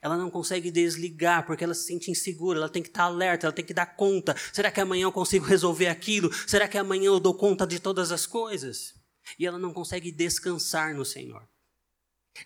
ela 0.00 0.16
não 0.16 0.30
consegue 0.30 0.70
desligar 0.70 1.46
porque 1.46 1.64
ela 1.64 1.74
se 1.74 1.86
sente 1.86 2.10
insegura, 2.10 2.58
ela 2.58 2.68
tem 2.68 2.82
que 2.82 2.88
estar 2.88 3.04
alerta, 3.04 3.46
ela 3.46 3.52
tem 3.54 3.64
que 3.64 3.72
dar 3.72 3.86
conta. 3.96 4.36
Será 4.52 4.70
que 4.70 4.80
amanhã 4.80 5.04
eu 5.04 5.12
consigo 5.12 5.46
resolver 5.46 5.86
aquilo? 5.86 6.30
Será 6.46 6.68
que 6.68 6.76
amanhã 6.76 7.06
eu 7.06 7.20
dou 7.20 7.34
conta 7.34 7.66
de 7.66 7.78
todas 7.78 8.12
as 8.12 8.26
coisas? 8.26 8.94
E 9.38 9.46
ela 9.46 9.58
não 9.58 9.72
consegue 9.72 10.12
descansar 10.12 10.94
no 10.94 11.04
Senhor. 11.04 11.48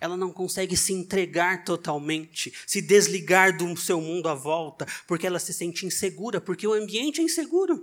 Ela 0.00 0.16
não 0.16 0.30
consegue 0.33 0.76
se 0.76 0.92
entregar 0.92 1.64
totalmente, 1.64 2.52
se 2.66 2.83
desligar 2.83 3.57
do 3.57 3.75
seu 3.76 4.00
mundo 4.00 4.28
à 4.28 4.35
volta, 4.35 4.87
porque 5.07 5.26
ela 5.26 5.38
se 5.38 5.52
sente 5.52 5.87
insegura, 5.87 6.40
porque 6.40 6.66
o 6.66 6.75
ambiente 6.75 7.21
é 7.21 7.25
inseguro. 7.25 7.83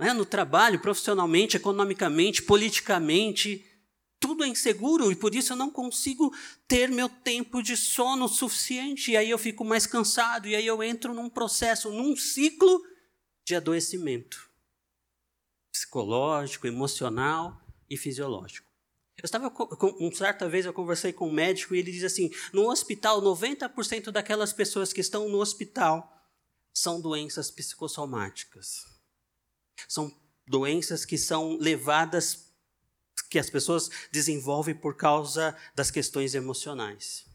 É? 0.00 0.12
No 0.12 0.24
trabalho, 0.24 0.80
profissionalmente, 0.80 1.56
economicamente, 1.56 2.42
politicamente, 2.42 3.64
tudo 4.24 4.42
é 4.42 4.48
inseguro 4.48 5.12
e 5.12 5.14
por 5.14 5.34
isso 5.34 5.52
eu 5.52 5.56
não 5.56 5.70
consigo 5.70 6.34
ter 6.66 6.88
meu 6.88 7.10
tempo 7.10 7.62
de 7.62 7.76
sono 7.76 8.26
suficiente. 8.26 9.10
E 9.10 9.18
aí 9.18 9.28
eu 9.28 9.36
fico 9.36 9.62
mais 9.66 9.86
cansado, 9.86 10.48
e 10.48 10.56
aí 10.56 10.66
eu 10.66 10.82
entro 10.82 11.12
num 11.12 11.28
processo, 11.28 11.90
num 11.90 12.16
ciclo 12.16 12.82
de 13.46 13.54
adoecimento 13.54 14.50
psicológico, 15.70 16.66
emocional 16.66 17.60
e 17.90 17.98
fisiológico. 17.98 18.66
Eu 19.18 19.26
estava 19.26 19.52
um 20.00 20.10
certa 20.10 20.48
vez 20.48 20.64
eu 20.64 20.72
conversei 20.72 21.12
com 21.12 21.28
um 21.28 21.32
médico 21.32 21.74
e 21.74 21.78
ele 21.78 21.92
diz 21.92 22.04
assim: 22.04 22.30
no 22.50 22.70
hospital, 22.70 23.20
90% 23.20 24.10
daquelas 24.10 24.54
pessoas 24.54 24.90
que 24.90 25.02
estão 25.02 25.28
no 25.28 25.38
hospital 25.38 26.10
são 26.72 26.98
doenças 26.98 27.50
psicossomáticas. 27.50 28.86
São 29.86 30.10
doenças 30.46 31.04
que 31.04 31.18
são 31.18 31.58
levadas 31.58 32.43
que 33.34 33.38
as 33.40 33.50
pessoas 33.50 33.90
desenvolvem 34.12 34.76
por 34.76 34.94
causa 34.94 35.56
das 35.74 35.90
questões 35.90 36.36
emocionais. 36.36 37.26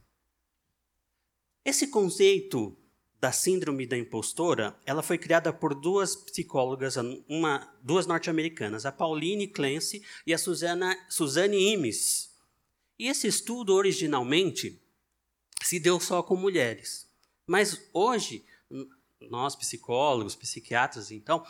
Esse 1.65 1.87
conceito 1.87 2.73
da 3.19 3.33
síndrome 3.33 3.85
da 3.85 3.97
impostora, 3.97 4.79
ela 4.85 5.03
foi 5.03 5.17
criada 5.17 5.51
por 5.51 5.75
duas 5.75 6.15
psicólogas, 6.15 6.95
uma, 7.27 7.69
duas 7.83 8.07
norte-americanas, 8.07 8.85
a 8.85 8.93
Pauline 8.93 9.45
Clancy 9.45 10.01
e 10.25 10.33
a 10.33 10.37
Susana, 10.37 10.97
Suzanne 11.09 11.73
Imes. 11.73 12.33
E 12.97 13.09
esse 13.09 13.27
estudo 13.27 13.73
originalmente 13.73 14.81
se 15.61 15.81
deu 15.81 15.99
só 15.99 16.23
com 16.23 16.37
mulheres. 16.37 17.09
Mas 17.45 17.89
hoje, 17.91 18.45
nós 19.29 19.53
psicólogos, 19.53 20.33
psiquiatras, 20.33 21.11
então, 21.11 21.45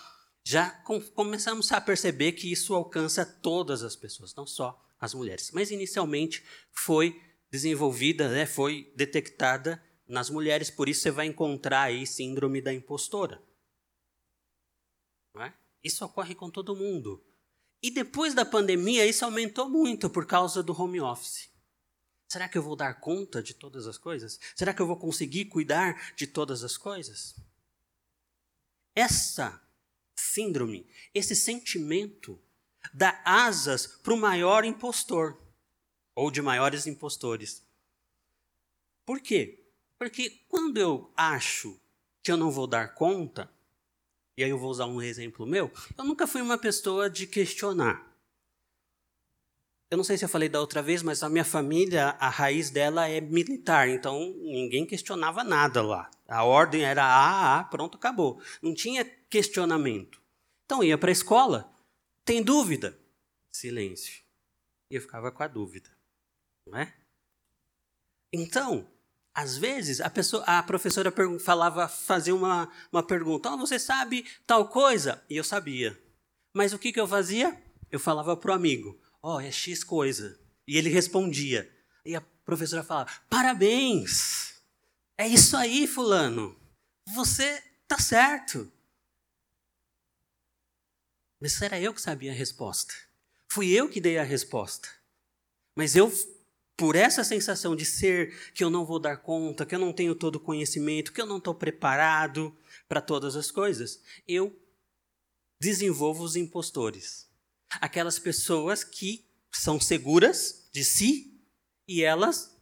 já 0.49 0.71
com, 0.71 0.99
começamos 0.99 1.71
a 1.71 1.79
perceber 1.79 2.31
que 2.31 2.51
isso 2.51 2.73
alcança 2.73 3.23
todas 3.23 3.83
as 3.83 3.95
pessoas, 3.95 4.33
não 4.33 4.47
só 4.47 4.83
as 4.99 5.13
mulheres. 5.13 5.51
Mas 5.51 5.69
inicialmente 5.69 6.43
foi 6.71 7.21
desenvolvida, 7.51 8.27
né, 8.29 8.47
foi 8.47 8.91
detectada 8.95 9.79
nas 10.07 10.27
mulheres, 10.27 10.71
por 10.71 10.89
isso 10.89 11.01
você 11.01 11.11
vai 11.11 11.27
encontrar 11.27 11.83
aí 11.83 12.07
síndrome 12.07 12.61
da 12.61 12.73
impostora. 12.73 13.39
É? 15.37 15.53
Isso 15.83 16.03
ocorre 16.03 16.33
com 16.33 16.49
todo 16.49 16.75
mundo. 16.75 17.23
E 17.79 17.91
depois 17.91 18.33
da 18.33 18.43
pandemia, 18.43 19.05
isso 19.05 19.23
aumentou 19.23 19.69
muito 19.69 20.09
por 20.09 20.25
causa 20.25 20.63
do 20.63 20.73
home 20.73 20.99
office. 20.99 21.47
Será 22.27 22.49
que 22.49 22.57
eu 22.57 22.63
vou 22.63 22.75
dar 22.75 22.99
conta 22.99 23.43
de 23.43 23.53
todas 23.53 23.85
as 23.85 23.99
coisas? 23.99 24.39
Será 24.55 24.73
que 24.73 24.81
eu 24.81 24.87
vou 24.87 24.97
conseguir 24.97 25.45
cuidar 25.45 26.15
de 26.15 26.25
todas 26.25 26.63
as 26.63 26.75
coisas? 26.75 27.35
Essa 28.95 29.68
síndrome, 30.19 30.85
esse 31.13 31.35
sentimento, 31.35 32.39
dá 32.93 33.21
asas 33.23 33.87
para 33.87 34.13
o 34.13 34.17
maior 34.17 34.65
impostor, 34.65 35.37
ou 36.15 36.29
de 36.29 36.41
maiores 36.41 36.85
impostores. 36.85 37.63
Por 39.05 39.19
quê? 39.19 39.65
Porque 39.97 40.29
quando 40.47 40.77
eu 40.77 41.11
acho 41.15 41.79
que 42.21 42.31
eu 42.31 42.37
não 42.37 42.51
vou 42.51 42.67
dar 42.67 42.93
conta, 42.93 43.51
e 44.37 44.43
aí 44.43 44.49
eu 44.49 44.57
vou 44.57 44.69
usar 44.69 44.85
um 44.85 45.01
exemplo 45.01 45.45
meu, 45.45 45.71
eu 45.97 46.03
nunca 46.03 46.27
fui 46.27 46.41
uma 46.41 46.57
pessoa 46.57 47.09
de 47.09 47.27
questionar. 47.27 48.08
Eu 49.91 49.97
não 49.97 50.03
sei 50.03 50.17
se 50.17 50.23
eu 50.23 50.29
falei 50.29 50.47
da 50.47 50.59
outra 50.59 50.83
vez, 50.83 51.01
mas 51.01 51.23
a 51.23 51.29
minha 51.29 51.43
família, 51.43 52.09
a 52.19 52.29
raiz 52.29 52.69
dela 52.69 53.07
é 53.07 53.19
militar, 53.19 53.89
então 53.89 54.35
ninguém 54.37 54.85
questionava 54.85 55.43
nada 55.43 55.81
lá. 55.81 56.11
A 56.27 56.43
ordem 56.43 56.83
era 56.83 57.03
A, 57.03 57.59
A, 57.59 57.63
pronto, 57.63 57.97
acabou. 57.97 58.39
Não 58.61 58.73
tinha 58.73 59.03
questionamento. 59.03 60.21
Então 60.65 60.83
ia 60.83 60.95
para 60.95 61.09
a 61.09 61.11
escola, 61.11 61.73
tem 62.23 62.43
dúvida? 62.43 62.99
Silêncio. 63.51 64.21
E 64.91 64.95
eu 64.95 65.01
ficava 65.01 65.31
com 65.31 65.41
a 65.41 65.47
dúvida, 65.47 65.89
não 66.67 66.77
é? 66.77 66.93
Então, 68.31 68.87
às 69.33 69.57
vezes 69.57 69.99
a 70.01 70.09
pessoa, 70.09 70.43
a 70.43 70.61
professora 70.61 71.11
falava, 71.39 71.87
fazia 71.87 72.35
uma, 72.35 72.71
uma 72.91 73.01
pergunta: 73.01 73.49
oh, 73.51 73.57
você 73.57 73.79
sabe 73.79 74.23
tal 74.45 74.67
coisa? 74.67 75.23
E 75.27 75.37
eu 75.37 75.43
sabia. 75.43 75.99
Mas 76.55 76.73
o 76.73 76.79
que, 76.79 76.93
que 76.93 76.99
eu 76.99 77.07
fazia? 77.07 77.59
Eu 77.91 77.99
falava 77.99 78.37
para 78.37 78.51
o 78.51 78.53
amigo: 78.53 78.99
ó, 79.21 79.35
oh, 79.35 79.39
é 79.39 79.51
X 79.51 79.83
coisa. 79.83 80.39
E 80.67 80.77
ele 80.77 80.89
respondia. 80.89 81.69
E 82.05 82.15
a 82.15 82.21
professora 82.21 82.83
falava: 82.83 83.11
parabéns! 83.29 84.53
É 85.17 85.27
isso 85.27 85.57
aí, 85.57 85.85
Fulano. 85.85 86.57
Você 87.13 87.61
tá 87.87 87.99
certo. 87.99 88.71
Mas 91.41 91.61
era 91.61 91.79
eu 91.79 91.93
que 91.93 92.01
sabia 92.01 92.31
a 92.31 92.35
resposta. 92.35 92.93
Fui 93.51 93.69
eu 93.69 93.89
que 93.89 94.01
dei 94.01 94.17
a 94.17 94.23
resposta. 94.23 94.89
Mas 95.75 95.95
eu, 95.95 96.11
por 96.77 96.95
essa 96.95 97.23
sensação 97.23 97.75
de 97.75 97.85
ser 97.85 98.51
que 98.53 98.63
eu 98.63 98.69
não 98.69 98.85
vou 98.85 98.99
dar 98.99 99.17
conta, 99.17 99.65
que 99.65 99.73
eu 99.73 99.79
não 99.79 99.93
tenho 99.93 100.13
todo 100.13 100.35
o 100.35 100.39
conhecimento, 100.39 101.13
que 101.13 101.21
eu 101.21 101.25
não 101.25 101.37
estou 101.37 101.55
preparado 101.55 102.55
para 102.87 103.01
todas 103.01 103.35
as 103.35 103.49
coisas, 103.49 104.01
eu 104.27 104.57
desenvolvo 105.61 106.23
os 106.23 106.35
impostores. 106.35 107.28
Aquelas 107.69 108.17
pessoas 108.17 108.83
que 108.83 109.25
são 109.51 109.79
seguras 109.79 110.69
de 110.71 110.83
si 110.83 111.39
e 111.87 112.03
elas 112.03 112.57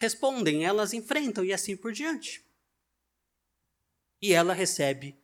respondem, 0.00 0.64
elas 0.64 0.92
enfrentam 0.92 1.44
e 1.44 1.52
assim 1.52 1.76
por 1.76 1.92
diante. 1.92 2.44
E 4.20 4.32
ela 4.32 4.52
recebe 4.52 5.16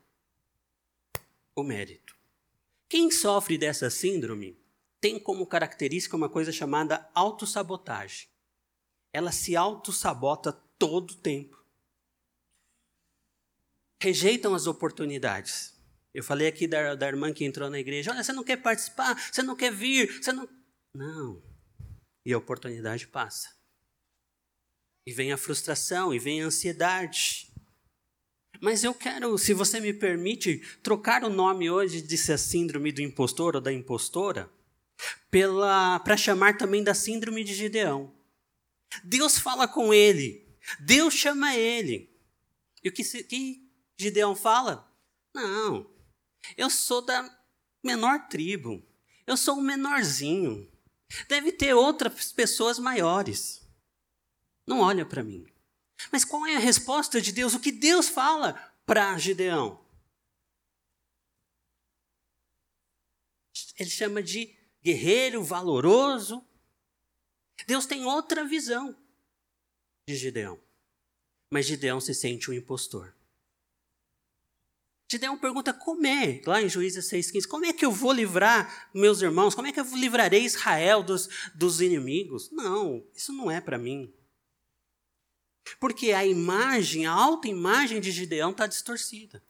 o 1.54 1.62
mérito. 1.62 2.16
Quem 2.88 3.10
sofre 3.10 3.56
dessa 3.56 3.90
síndrome 3.90 4.58
tem 5.00 5.18
como 5.18 5.46
característica 5.46 6.16
uma 6.16 6.28
coisa 6.28 6.52
chamada 6.52 7.10
autossabotagem. 7.14 8.28
Ela 9.12 9.30
se 9.30 9.54
autossabota 9.54 10.52
todo 10.78 11.12
o 11.12 11.16
tempo. 11.16 11.62
Rejeitam 14.00 14.54
as 14.54 14.66
oportunidades. 14.66 15.73
Eu 16.14 16.22
falei 16.22 16.46
aqui 16.46 16.68
da, 16.68 16.94
da 16.94 17.09
irmã 17.09 17.33
que 17.33 17.44
entrou 17.44 17.68
na 17.68 17.81
igreja: 17.81 18.12
olha, 18.12 18.22
você 18.22 18.33
não 18.33 18.44
quer 18.44 18.57
participar, 18.59 19.20
você 19.33 19.42
não 19.42 19.57
quer 19.57 19.72
vir, 19.72 20.22
você 20.22 20.33
não. 20.33 20.48
Não. 20.94 21.42
E 22.24 22.33
a 22.33 22.38
oportunidade 22.38 23.09
passa. 23.09 23.53
E 25.07 25.12
vem 25.12 25.33
a 25.33 25.37
frustração, 25.37 26.14
e 26.14 26.18
vem 26.18 26.42
a 26.42 26.46
ansiedade. 26.46 27.53
Mas 28.61 28.85
eu 28.85 28.94
quero, 28.94 29.37
se 29.37 29.53
você 29.53 29.81
me 29.81 29.92
permite, 29.92 30.59
trocar 30.83 31.24
o 31.24 31.29
nome 31.29 31.68
hoje 31.68 32.00
de 32.00 32.16
ser 32.16 32.38
síndrome 32.38 32.92
do 32.92 33.03
impostor 33.03 33.57
ou 33.57 33.61
da 33.61 33.72
impostora 33.72 34.50
para 36.05 36.16
chamar 36.16 36.57
também 36.57 36.83
da 36.83 36.94
síndrome 36.94 37.42
de 37.42 37.53
Gideão. 37.53 38.14
Deus 39.03 39.37
fala 39.37 39.66
com 39.66 39.92
ele, 39.92 40.46
Deus 40.79 41.12
chama 41.12 41.57
ele. 41.57 42.09
E 42.83 42.88
o 42.88 42.92
que, 42.92 43.03
que 43.24 43.68
Gideão 43.98 44.37
fala? 44.37 44.88
Não, 45.35 45.93
eu 46.57 46.68
sou 46.68 47.02
da 47.02 47.28
menor 47.83 48.28
tribo, 48.28 48.85
eu 49.26 49.37
sou 49.37 49.59
o 49.59 49.62
menorzinho. 49.62 50.70
Deve 51.28 51.52
ter 51.52 51.74
outras 51.74 52.33
pessoas 52.33 52.78
maiores. 52.78 53.62
Não 54.66 54.80
olha 54.80 55.04
para 55.04 55.22
mim. 55.22 55.46
Mas 56.11 56.24
qual 56.24 56.46
é 56.46 56.57
a 56.57 56.61
resposta 56.61 57.20
de 57.20 57.33
Deus? 57.33 57.54
O 57.54 57.61
que 57.61 57.70
Deus 57.70 58.09
fala 58.09 58.54
para 58.85 59.16
Gideão? 59.18 59.85
Ele 63.78 63.90
chama 63.90 64.22
de 64.22 64.57
guerreiro 64.83 65.42
valoroso. 65.42 66.44
Deus 67.66 67.87
tem 67.87 68.04
outra 68.04 68.44
visão 68.44 68.96
de 70.07 70.16
Gideão. 70.16 70.61
Mas 71.50 71.66
Gideão 71.66 72.00
se 72.00 72.14
sente 72.14 72.50
um 72.50 72.54
impostor. 72.54 73.14
Gideão 75.14 75.38
pergunta 75.38 75.72
como 75.72 76.05
é, 76.05 76.40
lá 76.44 76.61
em 76.61 76.68
Juízes 76.68 77.09
6,15, 77.09 77.46
como 77.46 77.64
é 77.64 77.72
que 77.72 77.85
eu 77.87 77.92
vou 77.92 78.12
livrar 78.12 78.88
meus 78.92 79.22
irmãos? 79.22 79.55
Como 79.55 79.68
é 79.68 79.72
que 79.72 79.79
eu 79.79 79.85
livrarei 79.94 80.44
Israel 80.44 81.05
dos, 81.05 81.29
dos 81.55 81.81
inimigos? 81.81 82.50
Não, 82.50 83.07
isso 83.14 83.33
não 83.33 83.48
é 83.48 83.61
para 83.61 83.79
mim. 83.79 84.12
Porque 85.79 86.11
a 86.11 86.27
imagem, 86.27 87.07
a 87.07 87.12
autoimagem 87.12 88.00
de 88.00 88.11
Gideão 88.11 88.50
está 88.50 88.66
distorcida. 88.66 89.40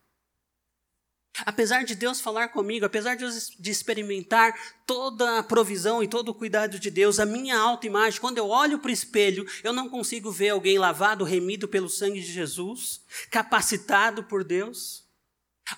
Apesar 1.47 1.83
de 1.83 1.95
Deus 1.95 2.21
falar 2.21 2.49
comigo, 2.49 2.85
apesar 2.85 3.15
de, 3.15 3.25
de 3.59 3.71
experimentar 3.71 4.55
toda 4.87 5.39
a 5.39 5.43
provisão 5.43 6.03
e 6.03 6.07
todo 6.07 6.29
o 6.29 6.35
cuidado 6.35 6.79
de 6.79 6.91
Deus, 6.91 7.19
a 7.19 7.25
minha 7.25 7.59
autoimagem, 7.59 8.21
quando 8.21 8.37
eu 8.37 8.49
olho 8.49 8.79
para 8.79 8.91
o 8.91 8.93
espelho, 8.93 9.47
eu 9.65 9.73
não 9.73 9.89
consigo 9.89 10.31
ver 10.31 10.51
alguém 10.51 10.79
lavado, 10.79 11.25
remido 11.25 11.67
pelo 11.67 11.89
sangue 11.89 12.21
de 12.21 12.31
Jesus, 12.31 13.01
capacitado 13.31 14.25
por 14.25 14.45
Deus, 14.45 15.04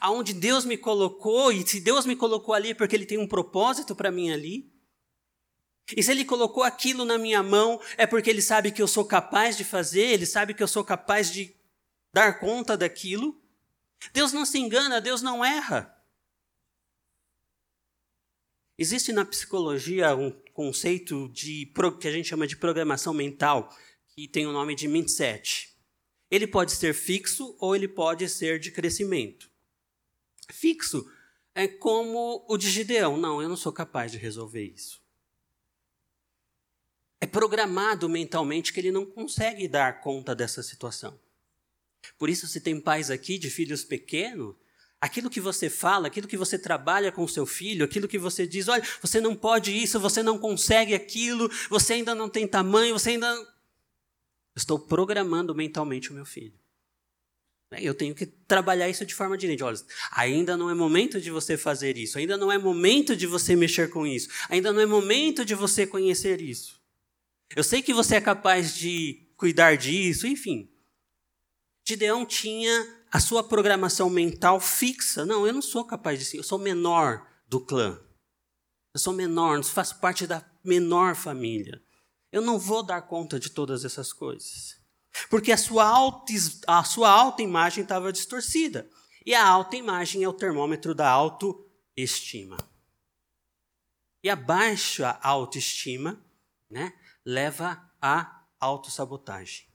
aonde 0.01 0.33
Deus 0.33 0.65
me 0.65 0.77
colocou, 0.77 1.53
e 1.53 1.67
se 1.67 1.81
Deus 1.81 2.07
me 2.07 2.17
colocou 2.17 2.55
ali 2.55 2.71
é 2.71 2.75
porque 2.75 2.97
Ele 2.97 3.07
tem 3.07 3.19
um 3.19 3.29
propósito 3.29 3.95
para 3.95 4.11
mim 4.11 4.31
ali. 4.31 4.73
E 5.95 6.03
se 6.03 6.11
ele 6.11 6.25
colocou 6.25 6.65
aquilo 6.65 7.05
na 7.05 7.17
minha 7.17 7.43
mão, 7.43 7.81
é 7.97 8.07
porque 8.07 8.29
ele 8.29 8.43
sabe 8.43 8.73
que 8.73 8.83
eu 8.83 8.89
sou 8.89 9.05
capaz 9.05 9.57
de 9.57 9.63
fazer, 9.63 10.07
ele 10.07 10.27
sabe 10.27 10.53
que 10.53 10.63
eu 10.63 10.67
sou 10.67 10.85
capaz 10.85 11.31
de 11.31 11.55
dar 12.13 12.41
conta 12.41 12.77
daquilo. 12.77 13.41
Deus 14.13 14.33
não 14.33 14.45
se 14.45 14.59
engana, 14.59 15.01
Deus 15.01 15.23
não 15.23 15.45
erra. 15.45 15.95
Existe 18.79 19.13
na 19.13 19.25
psicologia 19.25 20.15
um 20.15 20.31
conceito 20.53 21.29
de 21.31 21.73
que 22.01 22.09
a 22.09 22.13
gente 22.13 22.29
chama 22.29 22.47
de 22.47 22.57
programação 22.57 23.15
mental, 23.15 23.75
que 24.09 24.29
tem 24.29 24.47
o 24.47 24.53
nome 24.53 24.75
de 24.75 24.89
mindset. 24.89 25.75
Ele 26.31 26.47
pode 26.47 26.73
ser 26.73 26.93
fixo 26.95 27.57
ou 27.61 27.77
ele 27.77 27.89
pode 27.89 28.29
ser 28.29 28.59
de 28.59 28.71
crescimento. 28.73 29.51
Fixo 30.51 31.11
é 31.55 31.67
como 31.67 32.45
o 32.49 32.57
de 32.57 32.71
Gideão. 32.71 33.17
Não, 33.17 33.43
eu 33.43 33.49
não 33.49 33.57
sou 33.57 33.73
capaz 33.73 34.13
de 34.13 34.19
resolver 34.19 34.65
isso 34.65 35.05
é 37.21 37.27
programado 37.27 38.09
mentalmente 38.09 38.73
que 38.73 38.81
ele 38.81 38.93
não 38.93 39.05
consegue 39.05 39.67
dar 39.67 40.01
conta 40.01 40.35
dessa 40.35 40.63
situação. 40.63 41.19
Por 42.19 42.29
isso, 42.29 42.47
se 42.47 42.61
tem 42.61 42.81
pais 42.81 43.11
aqui 43.11 43.39
de 43.39 43.51
filhos 43.51 43.85
pequenos, 43.85 44.55
aquilo 45.01 45.31
que 45.31 45.41
você 45.41 45.69
fala, 45.69 46.07
aquilo 46.07 46.29
que 46.29 46.37
você 46.37 46.59
trabalha 46.59 47.11
com 47.11 47.27
seu 47.27 47.47
filho, 47.47 47.85
aquilo 47.85 48.07
que 48.07 48.19
você 48.19 48.47
diz, 48.47 48.69
olha, 48.69 48.85
você 49.01 49.21
não 49.21 49.35
pode 49.35 49.77
isso, 49.77 49.99
você 49.99 50.23
não 50.23 50.39
consegue 50.39 50.95
aquilo, 50.95 51.51
você 51.69 51.95
ainda 51.95 52.15
não 52.15 52.29
tem 52.29 52.47
tamanho, 52.47 52.99
você 52.99 53.11
ainda. 53.11 53.35
estou 54.55 54.79
programando 54.79 55.55
mentalmente 55.55 56.11
o 56.11 56.15
meu 56.15 56.25
filho. 56.25 56.59
Eu 57.81 57.95
tenho 57.95 58.15
que 58.15 58.27
trabalhar 58.27 58.89
isso 58.89 59.05
de 59.05 59.15
forma 59.15 59.37
direta. 59.37 59.65
Olha, 59.65 59.79
ainda 60.13 60.57
não 60.57 60.71
é 60.71 60.75
momento 60.75 61.21
de 61.21 61.31
você 61.31 61.57
fazer 61.57 61.97
isso, 61.97 62.19
ainda 62.19 62.37
não 62.37 62.51
é 62.51 62.59
momento 62.59 63.17
de 63.17 63.27
você 63.27 63.57
mexer 63.57 63.91
com 63.91 64.07
isso, 64.07 64.29
ainda 64.49 64.73
não 64.73 64.81
é 64.81 64.87
momento 64.87 65.45
de 65.45 65.55
você 65.55 65.87
conhecer 65.87 66.41
isso. 66.41 66.81
Eu 67.55 67.63
sei 67.63 67.83
que 67.83 67.95
você 67.95 68.17
é 68.17 68.21
capaz 68.21 68.75
de 68.75 69.27
cuidar 69.37 69.77
disso, 69.77 70.27
enfim. 70.27 70.69
Gideão 71.87 72.27
tinha 72.27 72.97
a 73.13 73.21
sua 73.21 73.45
programação 73.45 74.11
mental 74.11 74.61
fixa. 74.61 75.25
Não, 75.25 75.47
eu 75.47 75.53
não 75.53 75.63
sou 75.63 75.85
capaz 75.85 76.19
disso. 76.19 76.37
Eu 76.37 76.43
sou 76.43 76.59
menor 76.59 77.27
do 77.49 77.61
clã. 77.61 78.01
Eu 78.95 78.99
sou 78.99 79.13
menor, 79.13 79.63
faço 79.63 80.01
parte 80.01 80.27
da 80.27 80.45
menor 80.65 81.15
família. 81.15 81.81
Eu 82.33 82.43
não 82.43 82.59
vou 82.59 82.83
dar 82.83 83.03
conta 83.03 83.39
de 83.39 83.51
todas 83.51 83.85
essas 83.85 84.13
coisas. 84.13 84.81
Porque 85.29 85.53
a 85.53 85.57
sua, 85.57 85.85
auto, 85.85 86.33
a 86.67 86.85
sua 86.85 87.11
autoimagem 87.11 87.83
estava 87.83 88.13
distorcida. 88.13 88.89
E 89.25 89.35
a 89.35 89.47
autoimagem 89.47 90.23
é 90.23 90.29
o 90.29 90.33
termômetro 90.33 90.95
da 90.95 91.09
autoestima. 91.09 92.57
E 94.23 94.31
a 94.31 94.37
baixa 94.37 95.19
autoestima 95.23 96.25
né, 96.71 96.93
leva 97.25 97.93
à 98.01 98.45
autossabotagem, 98.59 99.67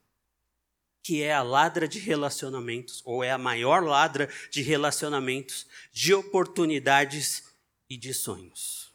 que 1.02 1.22
é 1.22 1.32
a 1.32 1.42
ladra 1.42 1.86
de 1.86 1.98
relacionamentos, 1.98 3.02
ou 3.04 3.22
é 3.22 3.30
a 3.30 3.38
maior 3.38 3.82
ladra 3.82 4.28
de 4.50 4.62
relacionamentos, 4.62 5.66
de 5.92 6.14
oportunidades 6.14 7.44
e 7.88 7.96
de 7.96 8.12
sonhos. 8.12 8.92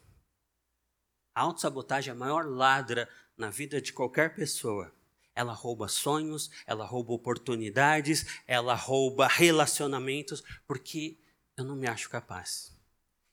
A 1.36 1.42
autossabotagem 1.42 2.10
é 2.10 2.14
a 2.14 2.20
maior 2.20 2.48
ladra 2.48 3.08
na 3.38 3.52
vida 3.52 3.80
de 3.80 3.94
qualquer 3.94 4.36
pessoa. 4.36 4.92
Ela 5.38 5.54
rouba 5.54 5.88
sonhos, 5.88 6.50
ela 6.66 6.84
rouba 6.84 7.14
oportunidades, 7.14 8.26
ela 8.48 8.74
rouba 8.74 9.28
relacionamentos, 9.28 10.44
porque 10.66 11.20
eu 11.56 11.64
não 11.64 11.76
me 11.76 11.86
acho 11.86 12.10
capaz. 12.10 12.76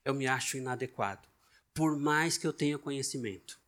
Eu 0.04 0.12
me 0.12 0.26
acho 0.26 0.58
inadequado. 0.58 1.26
Por 1.72 1.98
mais 1.98 2.36
que 2.36 2.46
eu 2.46 2.52
tenha 2.52 2.78
conhecimento, 2.78 3.58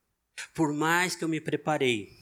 por 0.55 0.71
mais 0.71 1.17
que 1.17 1.25
eu 1.25 1.29
me 1.29 1.41
preparei, 1.41 2.15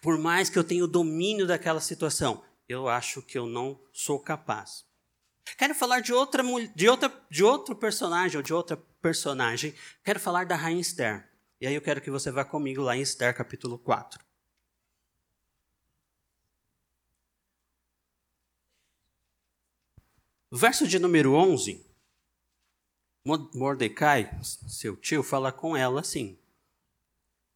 por 0.00 0.16
mais 0.16 0.48
que 0.48 0.56
eu 0.56 0.62
tenha 0.62 0.84
o 0.84 0.88
domínio 0.88 1.48
daquela 1.48 1.80
situação, 1.80 2.44
eu 2.68 2.88
acho 2.88 3.20
que 3.20 3.36
eu 3.36 3.46
não 3.46 3.80
sou 3.92 4.20
capaz. 4.20 4.84
Quero 5.58 5.74
falar 5.74 5.98
de 5.98 6.12
outra, 6.12 6.44
de 6.76 6.88
outra, 6.88 7.12
de 7.28 7.42
outro 7.42 7.74
personagem 7.74 8.36
ou 8.36 8.42
de 8.42 8.54
outra 8.54 8.76
personagem. 9.02 9.74
Quero 10.04 10.20
falar 10.20 10.46
da 10.46 10.54
rainha 10.54 10.80
Esther. 10.80 11.28
E 11.60 11.66
aí 11.66 11.74
eu 11.74 11.82
quero 11.82 12.00
que 12.00 12.10
você 12.10 12.30
vá 12.30 12.44
comigo 12.44 12.82
lá 12.82 12.96
em 12.96 13.00
Esther 13.00 13.34
capítulo 13.34 13.78
4. 13.78 14.25
Verso 20.56 20.88
de 20.88 20.98
número 20.98 21.34
11. 21.34 21.84
Mordecai, 23.54 24.30
seu 24.42 24.96
tio, 24.96 25.22
fala 25.22 25.52
com 25.52 25.76
ela 25.76 26.00
assim: 26.00 26.38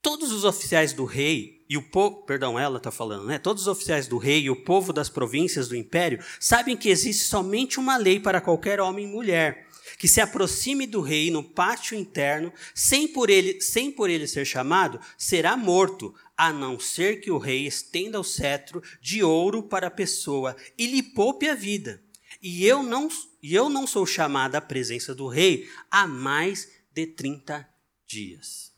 Todos 0.03 0.31
os 0.33 0.45
oficiais 0.45 0.93
do 0.93 1.07
rei 1.07 1.65
e 1.67 1.79
o 1.79 1.83
povo, 1.89 2.27
perdão, 2.27 2.59
ela 2.59 2.77
está 2.77 2.91
falando, 2.91 3.25
né? 3.25 3.39
Todos 3.39 3.63
os 3.63 3.69
oficiais 3.69 4.07
do 4.07 4.19
rei 4.19 4.43
e 4.43 4.51
o 4.51 4.65
povo 4.65 4.93
das 4.93 5.09
províncias 5.09 5.67
do 5.67 5.75
império 5.75 6.23
sabem 6.39 6.77
que 6.77 6.91
existe 6.91 7.25
somente 7.25 7.81
uma 7.81 7.97
lei 7.97 8.21
para 8.21 8.39
qualquer 8.39 8.83
homem 8.83 9.07
e 9.07 9.11
mulher 9.11 9.67
que 9.99 10.07
se 10.07 10.21
aproxime 10.21 10.87
do 10.87 11.01
rei 11.01 11.31
no 11.31 11.43
pátio 11.43 11.97
interno, 11.97 12.53
sem 12.75 13.09
por 13.09 13.31
ele, 13.31 13.63
sem 13.63 13.91
por 13.91 14.11
ele 14.11 14.27
ser 14.27 14.45
chamado, 14.45 15.01
será 15.17 15.57
morto, 15.57 16.15
a 16.37 16.53
não 16.53 16.79
ser 16.79 17.21
que 17.21 17.31
o 17.31 17.39
rei 17.39 17.67
estenda 17.67 18.21
o 18.21 18.25
cetro 18.25 18.83
de 19.01 19.23
ouro 19.23 19.63
para 19.63 19.87
a 19.87 19.91
pessoa 19.91 20.55
e 20.77 20.87
lhe 20.87 21.03
poupe 21.03 21.49
a 21.49 21.55
vida. 21.55 22.03
E 22.41 22.65
eu 22.65 22.83
não, 22.83 23.09
e 23.43 23.55
eu 23.55 23.69
não 23.69 23.87
sou 23.87 24.07
chamada 24.07 24.59
à 24.59 24.61
presença 24.61 25.15
do 25.15 25.29
rei 25.29 25.71
há 25.91 26.07
mais 26.07 26.71
de 26.91 27.07
30 27.07 27.69
dias. 28.07 28.73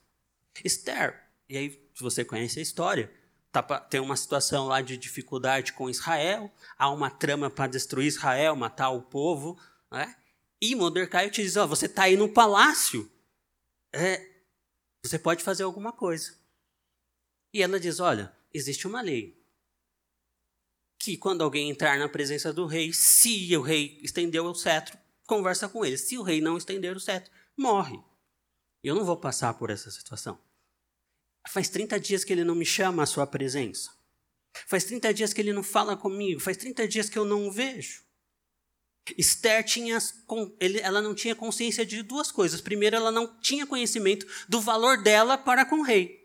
Esther, 0.65 1.23
e 1.49 1.57
aí 1.57 1.89
você 1.99 2.25
conhece 2.25 2.59
a 2.59 2.63
história, 2.63 3.13
tá, 3.51 3.63
tem 3.63 4.01
uma 4.01 4.17
situação 4.17 4.67
lá 4.67 4.81
de 4.81 4.97
dificuldade 4.97 5.73
com 5.73 5.89
Israel, 5.89 6.53
há 6.77 6.91
uma 6.91 7.11
trama 7.11 7.49
para 7.49 7.71
destruir 7.71 8.07
Israel, 8.07 8.57
matar 8.57 8.91
o 8.91 9.03
povo, 9.03 9.59
né? 9.91 10.17
e 10.61 10.75
Mordecai 10.75 11.31
te 11.31 11.43
diz, 11.43 11.57
oh, 11.57 11.67
você 11.67 11.87
está 11.87 12.05
aí 12.05 12.17
no 12.17 12.29
palácio, 12.29 13.11
é, 13.93 14.25
você 15.05 15.19
pode 15.19 15.43
fazer 15.43 15.65
alguma 15.65 15.93
coisa. 15.93 16.35
E 17.53 17.63
ela 17.63 17.79
diz, 17.79 18.01
olha, 18.01 18.33
existe 18.55 18.87
uma 18.87 19.01
lei, 19.01 19.42
que 21.03 21.17
quando 21.17 21.43
alguém 21.43 21.69
entrar 21.69 21.99
na 21.99 22.09
presença 22.09 22.53
do 22.53 22.65
rei, 22.65 22.93
se 22.93 23.57
o 23.57 23.61
rei 23.61 23.99
estendeu 24.05 24.45
o 24.45 24.55
cetro, 24.55 24.97
conversa 25.27 25.69
com 25.69 25.85
ele. 25.85 25.99
Se 25.99 26.17
o 26.17 26.23
rei 26.23 26.41
não 26.41 26.57
estender 26.57 26.97
o 26.97 27.01
cetro, 27.01 27.29
morre. 27.57 27.99
Eu 28.85 28.95
não 28.95 29.05
vou 29.05 29.17
passar 29.17 29.53
por 29.55 29.71
essa 29.71 29.91
situação. 29.91 30.39
Faz 31.49 31.69
30 31.69 31.99
dias 31.99 32.23
que 32.23 32.33
ele 32.33 32.45
não 32.45 32.55
me 32.55 32.65
chama 32.65 33.03
à 33.03 33.07
sua 33.07 33.27
presença. 33.27 33.91
Faz 34.69 34.85
30 34.85 35.13
dias 35.13 35.33
que 35.33 35.41
ele 35.41 35.53
não 35.53 35.65
fala 35.65 35.97
comigo, 35.97 36.39
faz 36.39 36.57
30 36.57 36.87
dias 36.87 37.09
que 37.09 37.19
eu 37.19 37.25
não 37.25 37.49
o 37.49 37.53
vejo. 37.53 38.05
Esther 39.19 39.65
tinha, 39.65 39.99
ela 40.61 41.03
não 41.03 41.17
tinha 41.17 41.35
consciência 41.35 41.85
de 41.85 42.01
duas 42.05 42.31
coisas. 42.31 42.61
Primeiro, 42.61 42.95
ela 42.95 43.11
não 43.11 43.41
tinha 43.41 43.67
conhecimento 43.67 44.25
do 44.49 44.61
valor 44.61 45.03
dela 45.03 45.37
para 45.37 45.65
com 45.65 45.81
o 45.81 45.83
rei. 45.83 46.22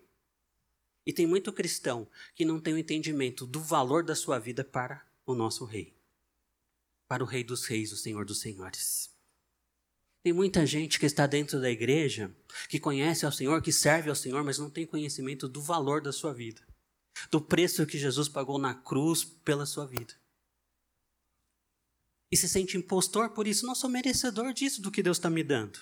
E 1.07 1.13
tem 1.13 1.25
muito 1.25 1.53
cristão 1.53 2.05
que 2.35 2.43
não 2.43 2.59
tem 2.59 2.73
o 2.73 2.77
entendimento 2.77 3.47
do 3.47 3.61
valor 3.61 4.03
da 4.03 4.13
sua 4.13 4.37
vida 4.37 4.61
para 4.61 5.07
o 5.25 5.33
nosso 5.33 5.63
rei. 5.63 5.95
Para 7.07 7.23
o 7.23 7.25
rei 7.25 7.45
dos 7.45 7.65
reis, 7.65 7.93
o 7.93 7.95
senhor 7.95 8.25
dos 8.25 8.41
senhores. 8.41 9.09
Tem 10.21 10.33
muita 10.33 10.65
gente 10.65 10.99
que 10.99 11.05
está 11.05 11.25
dentro 11.25 11.61
da 11.61 11.71
igreja, 11.71 12.35
que 12.67 12.77
conhece 12.77 13.25
ao 13.25 13.31
Senhor, 13.31 13.61
que 13.61 13.71
serve 13.71 14.09
ao 14.09 14.15
Senhor, 14.17 14.43
mas 14.43 14.57
não 14.57 14.69
tem 14.69 14.85
conhecimento 14.85 15.47
do 15.47 15.61
valor 15.61 16.01
da 16.01 16.11
sua 16.11 16.33
vida, 16.33 16.61
do 17.31 17.39
preço 17.39 17.85
que 17.85 17.97
Jesus 17.97 18.27
pagou 18.27 18.59
na 18.59 18.75
cruz 18.75 19.23
pela 19.23 19.65
sua 19.65 19.85
vida. 19.85 20.13
E 22.29 22.35
se 22.35 22.49
sente 22.49 22.75
impostor 22.75 23.29
por 23.29 23.47
isso, 23.47 23.65
não 23.65 23.75
sou 23.75 23.89
merecedor 23.89 24.51
disso, 24.51 24.81
do 24.81 24.91
que 24.91 25.01
Deus 25.01 25.15
está 25.15 25.29
me 25.29 25.41
dando. 25.41 25.79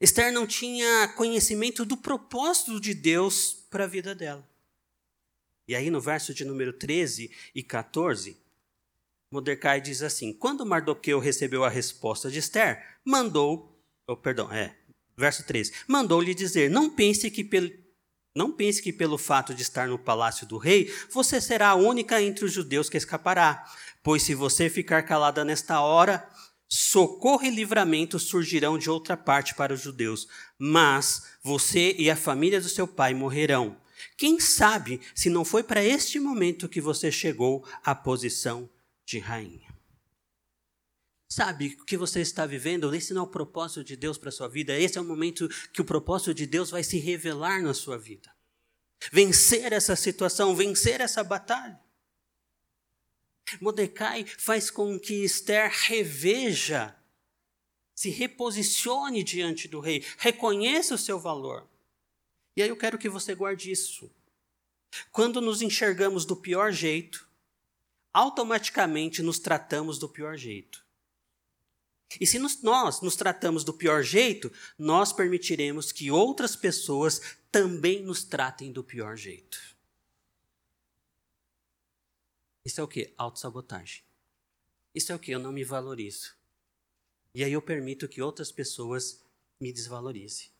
Esther 0.00 0.32
não 0.32 0.46
tinha 0.46 1.08
conhecimento 1.16 1.84
do 1.84 1.96
propósito 1.96 2.80
de 2.80 2.94
Deus 2.94 3.52
para 3.70 3.84
a 3.84 3.88
vida 3.88 4.14
dela. 4.14 4.48
E 5.66 5.74
aí, 5.74 5.90
no 5.90 6.00
verso 6.00 6.32
de 6.32 6.44
número 6.44 6.72
13 6.72 7.30
e 7.54 7.62
14, 7.62 8.36
Mordecai 9.30 9.80
diz 9.80 10.02
assim: 10.02 10.32
Quando 10.32 10.64
Mardoqueu 10.64 11.18
recebeu 11.18 11.64
a 11.64 11.68
resposta 11.68 12.30
de 12.30 12.38
Esther, 12.38 12.98
mandou, 13.04 13.78
oh, 14.06 14.16
perdão, 14.16 14.50
é, 14.52 14.74
verso 15.16 15.44
13, 15.44 15.72
mandou-lhe 15.86 16.34
dizer: 16.34 16.70
Não 16.70 16.88
pense 16.88 17.30
que 17.30 17.44
pelo 17.44 17.70
não 18.34 18.52
pense 18.52 18.80
que 18.80 18.92
pelo 18.92 19.18
fato 19.18 19.52
de 19.52 19.62
estar 19.62 19.88
no 19.88 19.98
palácio 19.98 20.46
do 20.46 20.58
rei, 20.58 20.94
você 21.10 21.40
será 21.40 21.70
a 21.70 21.74
única 21.74 22.22
entre 22.22 22.44
os 22.44 22.52
judeus 22.52 22.88
que 22.88 22.96
escapará. 22.96 23.64
Pois 24.00 24.22
se 24.22 24.32
você 24.32 24.70
ficar 24.70 25.02
calada 25.02 25.44
nesta 25.44 25.80
hora, 25.80 26.24
socorro 26.68 27.44
e 27.44 27.50
livramento 27.50 28.18
surgirão 28.18 28.76
de 28.78 28.90
outra 28.90 29.16
parte 29.16 29.54
para 29.54 29.72
os 29.72 29.80
judeus, 29.80 30.28
mas 30.58 31.22
você 31.42 31.94
e 31.98 32.10
a 32.10 32.16
família 32.16 32.60
do 32.60 32.68
seu 32.68 32.86
pai 32.86 33.14
morrerão. 33.14 33.80
Quem 34.16 34.38
sabe 34.38 35.00
se 35.14 35.30
não 35.30 35.44
foi 35.44 35.62
para 35.62 35.82
este 35.82 36.20
momento 36.20 36.68
que 36.68 36.80
você 36.80 37.10
chegou 37.10 37.66
à 37.82 37.94
posição 37.94 38.68
de 39.06 39.18
rainha. 39.18 39.68
Sabe 41.30 41.76
o 41.80 41.84
que 41.84 41.96
você 41.96 42.20
está 42.20 42.46
vivendo? 42.46 42.94
Esse 42.94 43.12
não 43.12 43.22
é 43.22 43.24
o 43.24 43.30
propósito 43.30 43.84
de 43.84 43.96
Deus 43.96 44.16
para 44.16 44.30
a 44.30 44.32
sua 44.32 44.48
vida. 44.48 44.78
Esse 44.78 44.98
é 44.98 45.00
o 45.00 45.04
momento 45.04 45.48
que 45.72 45.80
o 45.80 45.84
propósito 45.84 46.32
de 46.32 46.46
Deus 46.46 46.70
vai 46.70 46.82
se 46.82 46.98
revelar 46.98 47.62
na 47.62 47.74
sua 47.74 47.98
vida. 47.98 48.30
Vencer 49.12 49.72
essa 49.72 49.94
situação, 49.94 50.56
vencer 50.56 51.00
essa 51.00 51.22
batalha. 51.22 51.78
Mordecai 53.60 54.24
faz 54.24 54.70
com 54.70 54.98
que 54.98 55.24
Esther 55.24 55.70
reveja, 55.70 56.96
se 57.94 58.10
reposicione 58.10 59.22
diante 59.24 59.66
do 59.68 59.80
rei, 59.80 60.04
reconheça 60.18 60.94
o 60.94 60.98
seu 60.98 61.18
valor. 61.18 61.68
E 62.56 62.62
aí 62.62 62.68
eu 62.68 62.76
quero 62.76 62.98
que 62.98 63.08
você 63.08 63.34
guarde 63.34 63.70
isso. 63.70 64.10
Quando 65.12 65.40
nos 65.40 65.62
enxergamos 65.62 66.24
do 66.24 66.36
pior 66.36 66.72
jeito, 66.72 67.28
automaticamente 68.12 69.22
nos 69.22 69.38
tratamos 69.38 69.98
do 69.98 70.08
pior 70.08 70.36
jeito. 70.36 70.84
E 72.20 72.26
se 72.26 72.38
nos, 72.38 72.62
nós 72.62 73.00
nos 73.00 73.16
tratamos 73.16 73.64
do 73.64 73.72
pior 73.72 74.02
jeito, 74.02 74.50
nós 74.78 75.12
permitiremos 75.12 75.92
que 75.92 76.10
outras 76.10 76.56
pessoas 76.56 77.20
também 77.52 78.02
nos 78.02 78.24
tratem 78.24 78.72
do 78.72 78.82
pior 78.82 79.16
jeito. 79.16 79.77
Isso 82.68 82.82
é 82.82 82.84
o 82.84 82.88
que? 82.88 83.14
Autossabotagem. 83.16 84.04
Isso 84.94 85.10
é 85.10 85.14
o 85.14 85.18
que? 85.18 85.30
Eu 85.30 85.38
não 85.38 85.50
me 85.50 85.64
valorizo. 85.64 86.36
E 87.34 87.42
aí 87.42 87.50
eu 87.50 87.62
permito 87.62 88.06
que 88.06 88.20
outras 88.20 88.52
pessoas 88.52 89.24
me 89.58 89.72
desvalorizem. 89.72 90.50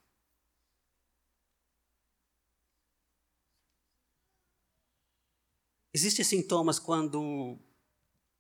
Existem 5.92 6.24
sintomas 6.24 6.78
quando 6.78 7.58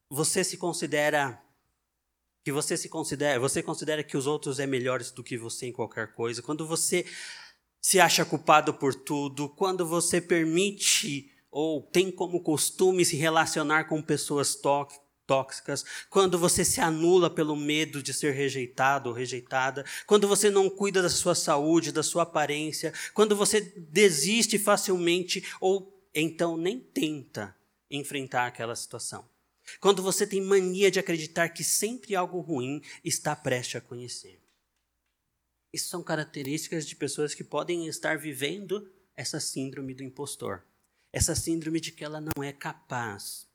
você 0.08 0.42
se 0.42 0.56
considera 0.56 1.38
que 2.42 2.50
você 2.50 2.74
se 2.74 2.88
considera, 2.88 3.38
você 3.38 3.62
considera 3.62 4.02
que 4.02 4.16
os 4.16 4.26
outros 4.26 4.58
é 4.58 4.66
melhores 4.66 5.10
do 5.10 5.22
que 5.22 5.36
você 5.36 5.66
em 5.66 5.72
qualquer 5.72 6.14
coisa, 6.14 6.40
quando 6.40 6.66
você 6.66 7.04
se 7.82 8.00
acha 8.00 8.24
culpado 8.24 8.72
por 8.72 8.94
tudo, 8.94 9.46
quando 9.46 9.86
você 9.86 10.22
permite 10.22 11.37
ou 11.50 11.82
tem 11.82 12.10
como 12.10 12.42
costume 12.42 13.04
se 13.04 13.16
relacionar 13.16 13.84
com 13.84 14.02
pessoas 14.02 14.54
tóxicas, 15.26 15.84
quando 16.08 16.38
você 16.38 16.64
se 16.64 16.80
anula 16.80 17.28
pelo 17.28 17.54
medo 17.54 18.02
de 18.02 18.14
ser 18.14 18.32
rejeitado 18.32 19.08
ou 19.10 19.14
rejeitada, 19.14 19.84
quando 20.06 20.26
você 20.26 20.50
não 20.50 20.70
cuida 20.70 21.02
da 21.02 21.10
sua 21.10 21.34
saúde, 21.34 21.92
da 21.92 22.02
sua 22.02 22.22
aparência, 22.22 22.92
quando 23.12 23.36
você 23.36 23.60
desiste 23.60 24.58
facilmente 24.58 25.46
ou 25.60 25.94
então 26.14 26.56
nem 26.56 26.80
tenta 26.80 27.54
enfrentar 27.90 28.46
aquela 28.46 28.74
situação. 28.74 29.28
Quando 29.80 30.02
você 30.02 30.26
tem 30.26 30.40
mania 30.40 30.90
de 30.90 30.98
acreditar 30.98 31.50
que 31.50 31.62
sempre 31.62 32.16
algo 32.16 32.40
ruim 32.40 32.82
está 33.04 33.36
prestes 33.36 33.76
a 33.76 33.80
conhecer. 33.80 34.40
Isso 35.72 35.90
são 35.90 36.02
características 36.02 36.86
de 36.86 36.96
pessoas 36.96 37.34
que 37.34 37.44
podem 37.44 37.86
estar 37.86 38.16
vivendo 38.16 38.90
essa 39.14 39.38
síndrome 39.38 39.92
do 39.92 40.02
impostor. 40.02 40.62
Essa 41.12 41.34
síndrome 41.34 41.80
de 41.80 41.92
que 41.92 42.04
ela 42.04 42.20
não 42.20 42.42
é 42.42 42.52
capaz. 42.52 43.48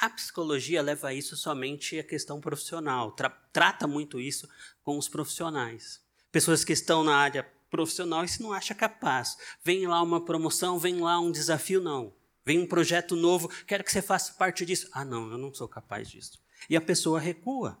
A 0.00 0.08
psicologia 0.08 0.80
leva 0.80 1.12
isso 1.12 1.36
somente 1.36 1.98
à 1.98 2.02
questão 2.02 2.40
profissional, 2.40 3.12
tra 3.12 3.28
trata 3.52 3.86
muito 3.86 4.18
isso 4.20 4.48
com 4.82 4.96
os 4.98 5.08
profissionais. 5.08 6.00
Pessoas 6.32 6.64
que 6.64 6.72
estão 6.72 7.04
na 7.04 7.16
área 7.16 7.42
profissional 7.70 8.24
e 8.24 8.28
se 8.28 8.42
não 8.42 8.52
acha 8.52 8.74
capaz. 8.74 9.36
Vem 9.62 9.86
lá 9.86 10.02
uma 10.02 10.24
promoção, 10.24 10.78
vem 10.78 11.00
lá 11.00 11.18
um 11.20 11.30
desafio, 11.30 11.80
não. 11.80 12.14
Vem 12.44 12.58
um 12.58 12.66
projeto 12.66 13.16
novo, 13.16 13.48
quero 13.66 13.82
que 13.82 13.90
você 13.90 14.00
faça 14.00 14.32
parte 14.34 14.64
disso. 14.64 14.88
Ah, 14.92 15.04
não, 15.04 15.30
eu 15.30 15.38
não 15.38 15.52
sou 15.52 15.68
capaz 15.68 16.08
disso. 16.08 16.38
E 16.70 16.76
a 16.76 16.80
pessoa 16.80 17.18
recua. 17.18 17.78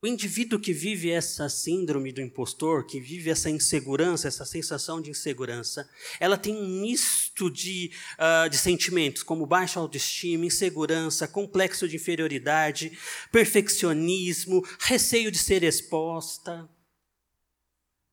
O 0.00 0.06
indivíduo 0.06 0.60
que 0.60 0.72
vive 0.72 1.10
essa 1.10 1.48
síndrome 1.48 2.12
do 2.12 2.20
impostor, 2.20 2.86
que 2.86 3.00
vive 3.00 3.30
essa 3.30 3.50
insegurança, 3.50 4.28
essa 4.28 4.44
sensação 4.44 5.00
de 5.00 5.10
insegurança, 5.10 5.90
ela 6.20 6.38
tem 6.38 6.54
um 6.54 6.80
misto 6.80 7.27
de, 7.48 7.92
uh, 8.14 8.48
de 8.48 8.58
sentimentos, 8.58 9.22
como 9.22 9.46
baixa 9.46 9.78
autoestima, 9.78 10.46
insegurança, 10.46 11.28
complexo 11.28 11.86
de 11.86 11.94
inferioridade, 11.94 12.98
perfeccionismo, 13.30 14.66
receio 14.80 15.30
de 15.30 15.38
ser 15.38 15.62
exposta. 15.62 16.68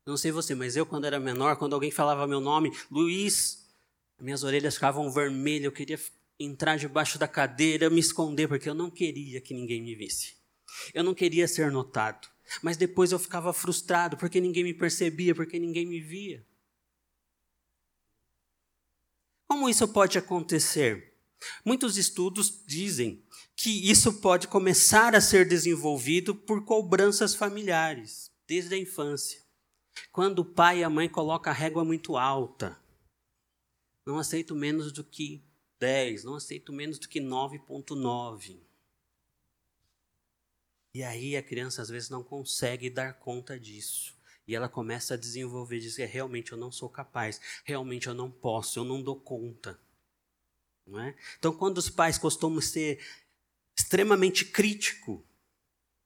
Não 0.06 0.18
sei 0.18 0.32
você, 0.32 0.54
mas 0.54 0.76
eu, 0.76 0.86
quando 0.86 1.06
era 1.06 1.20
menor, 1.20 1.56
quando 1.56 1.74
alguém 1.74 1.90
falava 1.90 2.28
meu 2.28 2.40
nome, 2.40 2.72
Luiz 2.92 3.66
minhas 4.20 4.44
orelhas 4.44 4.76
ficavam 4.76 5.12
vermelhas, 5.12 5.66
eu 5.66 5.72
queria 5.72 6.00
entrar 6.40 6.78
debaixo 6.78 7.18
da 7.20 7.28
cadeira, 7.28 7.90
me 7.90 8.00
esconder, 8.00 8.48
porque 8.48 8.70
eu 8.70 8.74
não 8.74 8.90
queria 8.90 9.42
que 9.42 9.54
ninguém 9.54 9.82
me 9.82 9.96
visse. 9.96 10.36
Eu 10.94 11.04
não 11.04 11.14
queria 11.14 11.48
ser 11.48 11.72
notado. 11.72 12.28
Mas 12.62 12.78
depois 12.78 13.12
eu 13.12 13.20
ficava 13.20 13.52
frustrado 13.54 14.18
porque 14.18 14.40
ninguém 14.40 14.64
me 14.64 14.74
percebia, 14.74 15.34
porque 15.34 15.60
ninguém 15.60 15.86
me 15.86 16.00
via. 16.00 16.46
Como 19.48 19.70
isso 19.70 19.88
pode 19.88 20.18
acontecer? 20.18 21.14
Muitos 21.64 21.98
estudos 21.98 22.64
dizem 22.66 23.24
que 23.56 23.90
isso 23.90 24.20
pode 24.20 24.48
começar 24.48 25.16
a 25.16 25.22
ser 25.22 25.48
desenvolvido 25.48 26.36
por 26.36 26.66
cobranças 26.66 27.36
familiares, 27.36 28.32
desde 28.48 28.76
a 28.76 28.78
infância. 28.78 29.44
Quando 30.12 30.40
o 30.40 30.46
pai 30.46 30.80
e 30.80 30.84
a 30.84 30.90
mãe 30.90 31.08
colocam 31.08 31.52
a 31.52 31.56
régua 31.56 31.86
muito 31.86 32.18
alta, 32.18 32.78
não 34.06 34.18
aceito 34.18 34.56
menos 34.56 34.92
do 34.92 35.04
que 35.04 35.44
10, 35.80 36.24
não 36.24 36.36
aceito 36.36 36.74
menos 36.74 37.00
do 37.00 37.08
que 37.08 37.20
9.9. 37.20 38.60
E 40.94 41.04
aí 41.04 41.36
a 41.36 41.44
criança 41.44 41.82
às 41.82 41.90
vezes 41.90 42.10
não 42.10 42.24
consegue 42.24 42.90
dar 42.90 43.14
conta 43.20 43.60
disso. 43.60 44.15
E 44.48 44.56
ela 44.56 44.70
começa 44.70 45.16
a 45.16 45.18
desenvolver, 45.18 45.80
dizer, 45.80 46.06
realmente 46.06 46.52
eu 46.52 46.58
não 46.58 46.72
sou 46.72 46.90
capaz, 46.90 47.42
realmente 47.64 48.08
eu 48.08 48.14
não 48.14 48.30
posso, 48.30 48.80
eu 48.80 48.84
não 48.84 49.02
dou 49.02 49.20
conta. 49.20 49.80
Não 50.86 51.00
é? 51.00 51.16
Então, 51.40 51.52
quando 51.56 51.80
os 51.80 51.90
pais 51.90 52.18
costumam 52.18 52.62
ser 52.62 53.04
extremamente 53.78 54.46
crítico, 54.46 55.26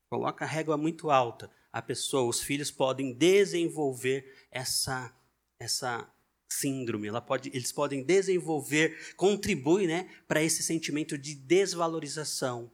coloca 0.09 0.45
a 0.45 0.47
régua 0.47 0.77
muito 0.77 1.11
alta, 1.11 1.51
a 1.71 1.81
pessoa, 1.81 2.29
os 2.29 2.41
filhos 2.41 2.71
podem 2.71 3.13
desenvolver 3.13 4.47
essa 4.49 5.13
essa 5.59 6.09
síndrome, 6.49 7.07
ela 7.07 7.21
pode, 7.21 7.49
eles 7.53 7.71
podem 7.71 8.01
desenvolver, 8.01 9.13
contribui 9.15 9.85
né, 9.85 10.09
para 10.27 10.41
esse 10.41 10.63
sentimento 10.63 11.17
de 11.17 11.35
desvalorização, 11.35 12.71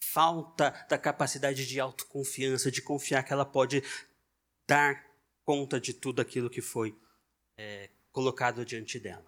falta 0.00 0.70
da 0.88 0.96
capacidade 0.96 1.66
de 1.66 1.80
autoconfiança, 1.80 2.70
de 2.70 2.80
confiar 2.80 3.22
que 3.24 3.32
ela 3.32 3.44
pode 3.44 3.82
dar 4.70 5.04
conta 5.44 5.80
de 5.80 5.92
tudo 5.92 6.22
aquilo 6.22 6.48
que 6.48 6.62
foi 6.62 6.96
é, 7.58 7.90
colocado 8.12 8.64
diante 8.64 9.00
dela. 9.00 9.26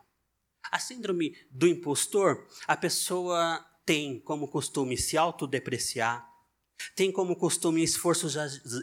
A 0.71 0.79
síndrome 0.79 1.37
do 1.51 1.67
impostor, 1.67 2.47
a 2.69 2.77
pessoa 2.77 3.59
tem 3.85 4.21
como 4.21 4.47
costume 4.47 4.97
se 4.97 5.19
autodepreciar, 5.19 6.25
tem 6.95 7.11
como 7.11 7.35
costume 7.35 7.83
esforço 7.83 8.29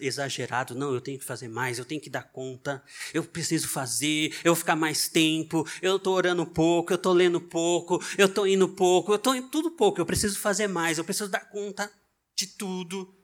exagerado. 0.02 0.76
Não, 0.76 0.94
eu 0.94 1.00
tenho 1.00 1.18
que 1.18 1.24
fazer 1.24 1.48
mais, 1.48 1.80
eu 1.80 1.86
tenho 1.86 2.02
que 2.02 2.10
dar 2.10 2.24
conta, 2.24 2.84
eu 3.14 3.24
preciso 3.24 3.70
fazer, 3.70 4.38
eu 4.44 4.54
vou 4.54 4.58
ficar 4.58 4.76
mais 4.76 5.08
tempo, 5.08 5.66
eu 5.82 5.96
estou 5.96 6.14
orando 6.14 6.46
pouco, 6.46 6.92
eu 6.92 6.98
estou 6.98 7.14
lendo 7.14 7.40
pouco, 7.40 8.04
eu 8.18 8.26
estou 8.26 8.46
indo 8.46 8.68
pouco, 8.68 9.14
eu 9.14 9.16
estou 9.16 9.34
em 9.34 9.48
tudo 9.48 9.72
pouco, 9.72 10.02
eu 10.02 10.06
preciso 10.06 10.38
fazer 10.38 10.68
mais, 10.68 10.98
eu 10.98 11.06
preciso 11.06 11.32
dar 11.32 11.50
conta 11.50 11.90
de 12.36 12.48
tudo. 12.48 13.16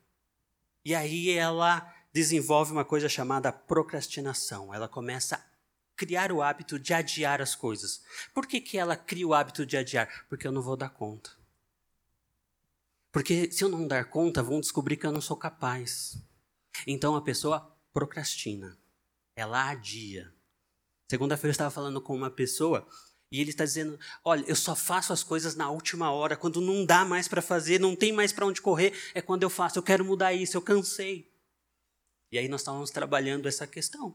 E 0.86 0.96
aí 0.96 1.32
ela 1.32 1.95
desenvolve 2.16 2.72
uma 2.72 2.86
coisa 2.86 3.10
chamada 3.10 3.52
procrastinação. 3.52 4.74
Ela 4.74 4.88
começa 4.88 5.36
a 5.36 5.42
criar 5.98 6.32
o 6.32 6.42
hábito 6.42 6.80
de 6.80 6.94
adiar 6.94 7.42
as 7.42 7.56
coisas. 7.56 8.06
Por 8.34 8.48
que, 8.48 8.62
que 8.62 8.78
ela 8.78 8.96
cria 8.96 9.28
o 9.28 9.34
hábito 9.34 9.66
de 9.66 9.76
adiar? 9.76 10.26
Porque 10.30 10.48
eu 10.48 10.52
não 10.54 10.62
vou 10.62 10.78
dar 10.78 10.88
conta. 10.88 11.32
Porque 13.12 13.52
se 13.52 13.66
eu 13.66 13.68
não 13.68 13.86
dar 13.86 14.06
conta, 14.06 14.42
vão 14.42 14.62
descobrir 14.62 14.96
que 14.96 15.06
eu 15.06 15.12
não 15.12 15.20
sou 15.20 15.36
capaz. 15.36 16.18
Então 16.88 17.18
a 17.18 17.22
pessoa 17.22 17.76
procrastina. 17.92 18.78
Ela 19.36 19.72
adia. 19.72 20.34
Segunda-feira 21.10 21.50
eu 21.50 21.52
estava 21.52 21.70
falando 21.70 22.00
com 22.00 22.16
uma 22.16 22.32
pessoa 22.32 22.88
e 23.30 23.42
ele 23.42 23.50
está 23.50 23.66
dizendo: 23.66 24.00
Olha, 24.24 24.46
eu 24.48 24.56
só 24.56 24.74
faço 24.74 25.12
as 25.12 25.22
coisas 25.22 25.54
na 25.54 25.70
última 25.70 26.10
hora, 26.12 26.38
quando 26.38 26.62
não 26.62 26.86
dá 26.86 27.04
mais 27.04 27.28
para 27.28 27.42
fazer, 27.42 27.78
não 27.78 27.94
tem 27.94 28.14
mais 28.14 28.32
para 28.32 28.46
onde 28.46 28.62
correr, 28.62 28.94
é 29.14 29.22
quando 29.22 29.44
eu 29.44 29.50
faço. 29.50 29.78
Eu 29.78 29.84
quero 29.84 30.06
mudar 30.06 30.32
isso, 30.32 30.56
eu 30.56 30.62
cansei. 30.62 31.35
E 32.36 32.38
aí 32.38 32.50
nós 32.50 32.60
estávamos 32.60 32.92
trabalhando 32.92 33.48
essa 33.48 33.66
questão. 33.66 34.14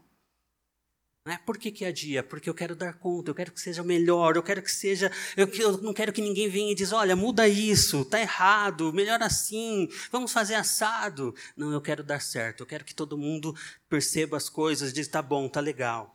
Né? 1.27 1.39
Por 1.47 1.57
que, 1.57 1.73
que 1.73 1.87
adia? 1.87 2.23
Porque 2.23 2.51
eu 2.51 2.55
quero 2.55 2.77
dar 2.77 2.99
conta, 2.99 3.31
eu 3.31 3.35
quero 3.35 3.51
que 3.51 3.59
seja 3.59 3.83
melhor, 3.83 4.37
eu 4.37 4.43
quero 4.43 4.63
que 4.63 4.71
seja. 4.71 5.11
Eu, 5.35 5.47
eu 5.55 5.81
não 5.81 5.95
quero 5.95 6.13
que 6.13 6.21
ninguém 6.21 6.47
venha 6.47 6.71
e 6.71 6.75
diz: 6.75 6.93
olha, 6.93 7.17
muda 7.17 7.49
isso, 7.49 8.03
está 8.03 8.21
errado, 8.21 8.93
melhor 8.93 9.23
assim, 9.23 9.89
vamos 10.13 10.35
fazer 10.35 10.55
assado. 10.55 11.35
Não, 11.57 11.73
eu 11.73 11.81
quero 11.81 12.05
dar 12.05 12.21
certo, 12.21 12.61
eu 12.61 12.67
quero 12.67 12.85
que 12.85 12.95
todo 12.95 13.17
mundo 13.17 13.57
perceba 13.89 14.37
as 14.37 14.51
coisas, 14.51 14.93
diz: 14.93 15.09
tá 15.09 15.23
bom, 15.23 15.49
tá 15.49 15.61
legal. 15.61 16.15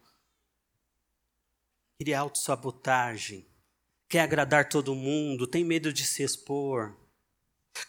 Queria 1.98 2.20
autossabotagem, 2.20 3.48
quer 4.08 4.20
agradar 4.20 4.70
todo 4.70 4.94
mundo, 4.94 5.48
tem 5.48 5.66
medo 5.66 5.92
de 5.92 6.06
se 6.06 6.22
expor. 6.22 6.96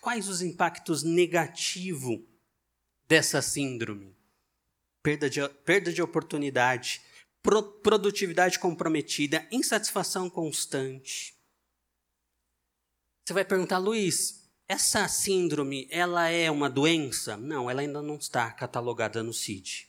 Quais 0.01 0.27
os 0.27 0.41
impactos 0.41 1.03
negativos 1.03 2.21
dessa 3.09 3.41
síndrome? 3.43 4.17
perda 5.07 5.31
de, 5.31 5.49
perda 5.65 5.93
de 5.93 6.03
oportunidade, 6.03 7.01
pro, 7.41 7.63
produtividade 7.63 8.59
comprometida, 8.59 9.47
insatisfação 9.53 10.29
constante. 10.29 11.33
Você 13.25 13.33
vai 13.33 13.45
perguntar, 13.45 13.79
Luiz, 13.79 14.51
essa 14.67 15.07
síndrome, 15.07 15.87
ela 15.93 16.29
é 16.29 16.51
uma 16.51 16.69
doença? 16.69 17.37
Não, 17.37 17.71
ela 17.71 17.83
ainda 17.83 18.03
não 18.03 18.17
está 18.17 18.51
catalogada 18.51 19.23
no 19.23 19.33
CID. 19.33 19.89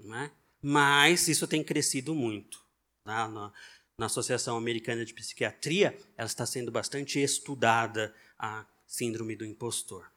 É? 0.00 0.30
Mas 0.62 1.26
isso 1.26 1.48
tem 1.48 1.64
crescido 1.64 2.14
muito. 2.14 2.64
Tá? 3.04 3.26
Na, 3.26 3.52
na 3.98 4.06
Associação 4.06 4.56
Americana 4.56 5.04
de 5.04 5.12
Psiquiatria, 5.12 5.98
ela 6.16 6.28
está 6.28 6.46
sendo 6.46 6.70
bastante 6.70 7.18
estudada, 7.18 8.14
a 8.38 8.64
síndrome 8.86 9.34
do 9.34 9.44
impostor 9.44 10.08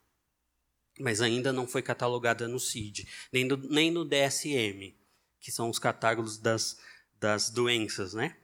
mas 1.00 1.22
ainda 1.22 1.54
não 1.54 1.68
foi 1.68 1.82
catalogada 1.82 2.48
no 2.48 2.60
CID, 2.60 3.08
nem, 3.32 3.48
do, 3.48 3.58
nem 3.58 3.90
no 3.90 4.06
DSM, 4.06 4.96
que 5.40 5.52
são 5.52 5.70
os 5.70 5.80
catálogos 5.80 6.38
das, 6.38 6.78
das 7.20 7.50
doenças, 7.50 8.14
né? 8.14 8.36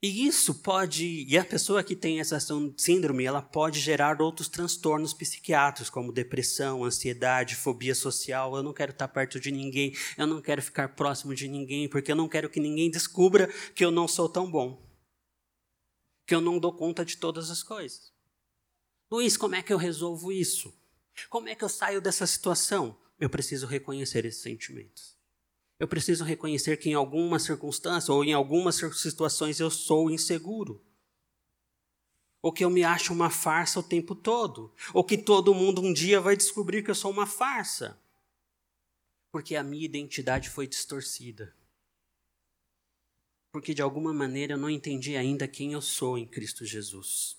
E 0.00 0.28
isso 0.28 0.54
pode, 0.54 1.24
e 1.28 1.36
a 1.36 1.44
pessoa 1.44 1.82
que 1.82 1.96
tem 1.96 2.20
essa 2.20 2.38
síndrome, 2.76 3.24
ela 3.24 3.42
pode 3.42 3.80
gerar 3.80 4.22
outros 4.22 4.48
transtornos 4.48 5.12
psiquiátricos, 5.12 5.90
como 5.90 6.12
depressão, 6.12 6.84
ansiedade, 6.84 7.56
fobia 7.56 7.96
social. 7.96 8.56
Eu 8.56 8.62
não 8.62 8.72
quero 8.72 8.92
estar 8.92 9.08
perto 9.08 9.40
de 9.40 9.50
ninguém, 9.50 9.92
eu 10.16 10.24
não 10.24 10.40
quero 10.40 10.62
ficar 10.62 10.94
próximo 10.94 11.34
de 11.34 11.48
ninguém, 11.48 11.88
porque 11.88 12.12
eu 12.12 12.16
não 12.16 12.28
quero 12.28 12.48
que 12.48 12.60
ninguém 12.60 12.88
descubra 12.88 13.48
que 13.74 13.84
eu 13.84 13.90
não 13.90 14.06
sou 14.06 14.28
tão 14.28 14.48
bom, 14.48 14.80
que 16.24 16.34
eu 16.34 16.40
não 16.40 16.60
dou 16.60 16.72
conta 16.72 17.04
de 17.04 17.16
todas 17.16 17.50
as 17.50 17.64
coisas. 17.64 18.12
Luiz, 19.10 19.36
como 19.36 19.54
é 19.54 19.62
que 19.62 19.72
eu 19.72 19.78
resolvo 19.78 20.30
isso? 20.30 20.74
Como 21.30 21.48
é 21.48 21.54
que 21.54 21.64
eu 21.64 21.68
saio 21.68 22.00
dessa 22.00 22.26
situação? 22.26 22.96
Eu 23.18 23.30
preciso 23.30 23.66
reconhecer 23.66 24.24
esses 24.24 24.42
sentimentos. 24.42 25.16
Eu 25.78 25.88
preciso 25.88 26.24
reconhecer 26.24 26.76
que 26.76 26.90
em 26.90 26.94
alguma 26.94 27.38
circunstância 27.38 28.12
ou 28.12 28.24
em 28.24 28.32
algumas 28.32 28.76
situações 28.76 29.60
eu 29.60 29.70
sou 29.70 30.10
inseguro. 30.10 30.84
Ou 32.42 32.52
que 32.52 32.64
eu 32.64 32.70
me 32.70 32.84
acho 32.84 33.12
uma 33.12 33.30
farsa 33.30 33.80
o 33.80 33.82
tempo 33.82 34.14
todo. 34.14 34.72
Ou 34.92 35.02
que 35.02 35.16
todo 35.16 35.54
mundo 35.54 35.80
um 35.80 35.92
dia 35.92 36.20
vai 36.20 36.36
descobrir 36.36 36.82
que 36.82 36.90
eu 36.90 36.94
sou 36.94 37.10
uma 37.10 37.26
farsa. 37.26 37.98
Porque 39.32 39.56
a 39.56 39.62
minha 39.62 39.84
identidade 39.84 40.50
foi 40.50 40.66
distorcida. 40.66 41.54
Porque 43.50 43.72
de 43.72 43.82
alguma 43.82 44.12
maneira 44.12 44.54
eu 44.54 44.58
não 44.58 44.68
entendi 44.70 45.16
ainda 45.16 45.48
quem 45.48 45.72
eu 45.72 45.80
sou 45.80 46.18
em 46.18 46.26
Cristo 46.26 46.64
Jesus. 46.64 47.37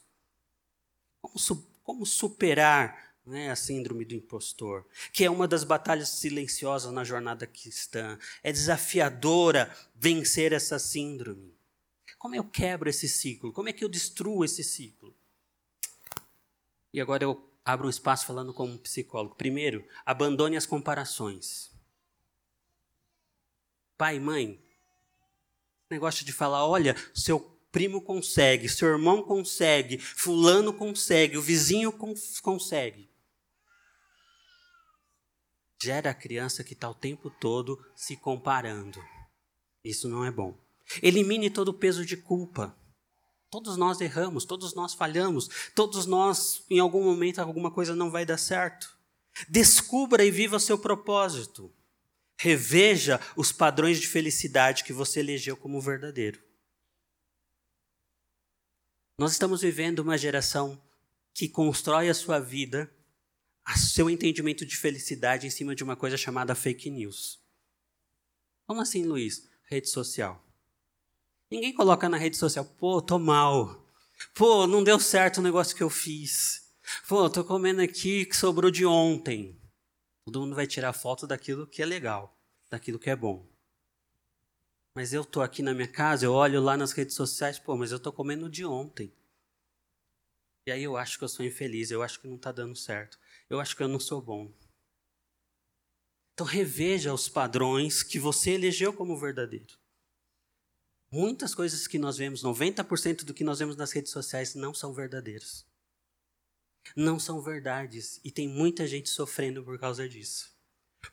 Como, 1.21 1.35
como 1.83 2.05
superar 2.05 3.15
né, 3.25 3.51
a 3.51 3.55
síndrome 3.55 4.05
do 4.05 4.13
impostor? 4.13 4.85
Que 5.11 5.25
é 5.25 5.29
uma 5.29 5.47
das 5.47 5.63
batalhas 5.63 6.09
silenciosas 6.09 6.91
na 6.91 7.03
jornada 7.03 7.45
cristã. 7.45 8.17
É 8.43 8.51
desafiadora 8.51 9.75
vencer 9.95 10.53
essa 10.53 10.79
síndrome. 10.79 11.53
Como 12.17 12.35
eu 12.35 12.43
quebro 12.43 12.89
esse 12.89 13.07
ciclo? 13.07 13.53
Como 13.53 13.69
é 13.69 13.73
que 13.73 13.83
eu 13.83 13.89
destruo 13.89 14.43
esse 14.43 14.63
ciclo? 14.63 15.15
E 16.93 16.99
agora 16.99 17.23
eu 17.23 17.49
abro 17.63 17.87
um 17.87 17.89
espaço 17.89 18.25
falando 18.25 18.53
como 18.53 18.77
psicólogo. 18.79 19.35
Primeiro, 19.35 19.85
abandone 20.05 20.57
as 20.57 20.65
comparações. 20.65 21.71
Pai 23.97 24.19
mãe, 24.19 24.61
negócio 25.89 26.25
de 26.25 26.31
falar, 26.31 26.65
olha, 26.65 26.95
seu 27.13 27.58
primo 27.71 28.01
consegue, 28.01 28.67
seu 28.67 28.87
irmão 28.87 29.23
consegue, 29.23 29.97
fulano 29.97 30.73
consegue, 30.73 31.37
o 31.37 31.41
vizinho 31.41 31.91
consegue. 32.41 33.09
Gera 35.81 36.09
a 36.09 36.13
criança 36.13 36.63
que 36.63 36.73
está 36.73 36.89
o 36.89 36.95
tempo 36.95 37.29
todo 37.29 37.79
se 37.95 38.17
comparando. 38.17 38.99
Isso 39.83 40.09
não 40.09 40.25
é 40.25 40.31
bom. 40.31 40.57
Elimine 41.01 41.49
todo 41.49 41.69
o 41.69 41.73
peso 41.73 42.05
de 42.05 42.17
culpa. 42.17 42.75
Todos 43.49 43.77
nós 43.77 44.01
erramos, 44.01 44.45
todos 44.45 44.75
nós 44.75 44.93
falhamos, 44.93 45.49
todos 45.73 46.05
nós, 46.05 46.63
em 46.69 46.79
algum 46.79 47.03
momento, 47.03 47.39
alguma 47.39 47.71
coisa 47.71 47.95
não 47.95 48.11
vai 48.11 48.25
dar 48.25 48.37
certo. 48.37 48.95
Descubra 49.47 50.25
e 50.25 50.29
viva 50.29 50.59
seu 50.59 50.77
propósito. 50.77 51.73
Reveja 52.37 53.19
os 53.35 53.51
padrões 53.51 53.99
de 53.99 54.07
felicidade 54.07 54.83
que 54.83 54.93
você 54.93 55.19
elegeu 55.19 55.55
como 55.57 55.81
verdadeiro. 55.81 56.48
Nós 59.19 59.33
estamos 59.33 59.59
vivendo 59.59 59.99
uma 59.99 60.17
geração 60.17 60.81
que 61.33 61.49
constrói 61.49 62.07
a 62.07 62.13
sua 62.13 62.39
vida, 62.39 62.89
a 63.65 63.77
seu 63.77 64.09
entendimento 64.09 64.65
de 64.65 64.77
felicidade 64.77 65.45
em 65.45 65.49
cima 65.49 65.75
de 65.75 65.83
uma 65.83 65.97
coisa 65.97 66.15
chamada 66.15 66.55
fake 66.55 66.89
news. 66.89 67.37
Como 68.65 68.79
assim, 68.79 69.03
Luiz? 69.03 69.45
Rede 69.65 69.89
social. 69.89 70.41
Ninguém 71.51 71.73
coloca 71.73 72.07
na 72.07 72.15
rede 72.15 72.37
social, 72.37 72.63
pô, 72.63 73.01
tô 73.01 73.19
mal. 73.19 73.85
Pô, 74.33 74.65
não 74.65 74.85
deu 74.85 74.97
certo 74.97 75.39
o 75.39 75.43
negócio 75.43 75.75
que 75.75 75.83
eu 75.83 75.89
fiz. 75.89 76.71
Pô, 77.05 77.29
tô 77.29 77.43
comendo 77.43 77.81
aqui 77.81 78.25
que 78.25 78.37
sobrou 78.37 78.71
de 78.71 78.85
ontem. 78.85 79.61
Todo 80.23 80.39
mundo 80.39 80.55
vai 80.55 80.65
tirar 80.65 80.93
foto 80.93 81.27
daquilo 81.27 81.67
que 81.67 81.81
é 81.81 81.85
legal, 81.85 82.39
daquilo 82.69 82.97
que 82.97 83.09
é 83.09 83.17
bom. 83.17 83.45
Mas 84.95 85.13
eu 85.13 85.23
tô 85.23 85.41
aqui 85.41 85.61
na 85.61 85.73
minha 85.73 85.87
casa, 85.87 86.25
eu 86.25 86.33
olho 86.33 86.61
lá 86.61 86.75
nas 86.75 86.91
redes 86.91 87.15
sociais, 87.15 87.59
pô, 87.59 87.77
mas 87.77 87.91
eu 87.91 87.99
tô 87.99 88.11
comendo 88.11 88.49
de 88.49 88.65
ontem. 88.65 89.13
E 90.67 90.71
aí 90.71 90.83
eu 90.83 90.97
acho 90.97 91.17
que 91.17 91.23
eu 91.23 91.29
sou 91.29 91.45
infeliz, 91.45 91.89
eu 91.89 92.03
acho 92.03 92.19
que 92.19 92.27
não 92.27 92.35
está 92.35 92.51
dando 92.51 92.75
certo, 92.75 93.17
eu 93.49 93.59
acho 93.59 93.75
que 93.75 93.83
eu 93.83 93.87
não 93.87 93.99
sou 93.99 94.21
bom. 94.21 94.53
Então 96.33 96.45
reveja 96.45 97.13
os 97.13 97.27
padrões 97.27 98.01
que 98.03 98.19
você 98.19 98.51
elegeu 98.51 98.93
como 98.93 99.19
verdadeiro. 99.19 99.77
Muitas 101.11 101.55
coisas 101.55 101.87
que 101.87 101.97
nós 101.97 102.17
vemos, 102.17 102.43
90% 102.43 103.23
do 103.23 103.33
que 103.33 103.43
nós 103.43 103.59
vemos 103.59 103.75
nas 103.75 103.91
redes 103.91 104.11
sociais 104.11 104.53
não 104.53 104.73
são 104.73 104.93
verdadeiros. 104.93 105.65
Não 106.95 107.19
são 107.19 107.41
verdades. 107.41 108.21
E 108.23 108.31
tem 108.31 108.47
muita 108.47 108.87
gente 108.87 109.09
sofrendo 109.09 109.63
por 109.63 109.79
causa 109.79 110.07
disso. 110.07 110.55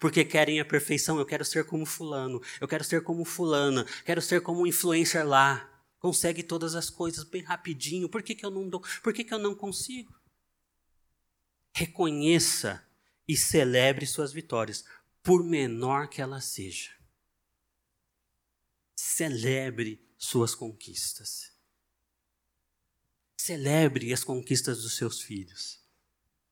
Porque 0.00 0.24
querem 0.24 0.60
a 0.60 0.64
perfeição. 0.64 1.18
Eu 1.18 1.26
quero 1.26 1.44
ser 1.44 1.64
como 1.64 1.86
Fulano. 1.86 2.42
Eu 2.60 2.68
quero 2.68 2.84
ser 2.84 3.02
como 3.02 3.24
Fulana. 3.24 3.84
Quero 4.04 4.20
ser 4.20 4.40
como 4.40 4.62
um 4.62 4.66
influencer 4.66 5.26
lá. 5.26 5.72
Consegue 5.98 6.42
todas 6.42 6.74
as 6.74 6.90
coisas 6.90 7.24
bem 7.24 7.42
rapidinho. 7.42 8.08
Por 8.08 8.22
que, 8.22 8.34
que 8.34 8.44
eu 8.44 8.50
não 8.50 8.68
dou? 8.68 8.82
Por 9.02 9.12
que, 9.12 9.24
que 9.24 9.32
eu 9.32 9.38
não 9.38 9.54
consigo? 9.54 10.14
Reconheça 11.74 12.86
e 13.28 13.36
celebre 13.36 14.06
suas 14.06 14.32
vitórias, 14.32 14.84
por 15.22 15.42
menor 15.42 16.08
que 16.08 16.22
ela 16.22 16.40
seja. 16.40 16.90
Celebre 18.94 20.00
suas 20.16 20.54
conquistas. 20.54 21.52
Celebre 23.36 24.12
as 24.12 24.24
conquistas 24.24 24.82
dos 24.82 24.96
seus 24.96 25.20
filhos. 25.20 25.85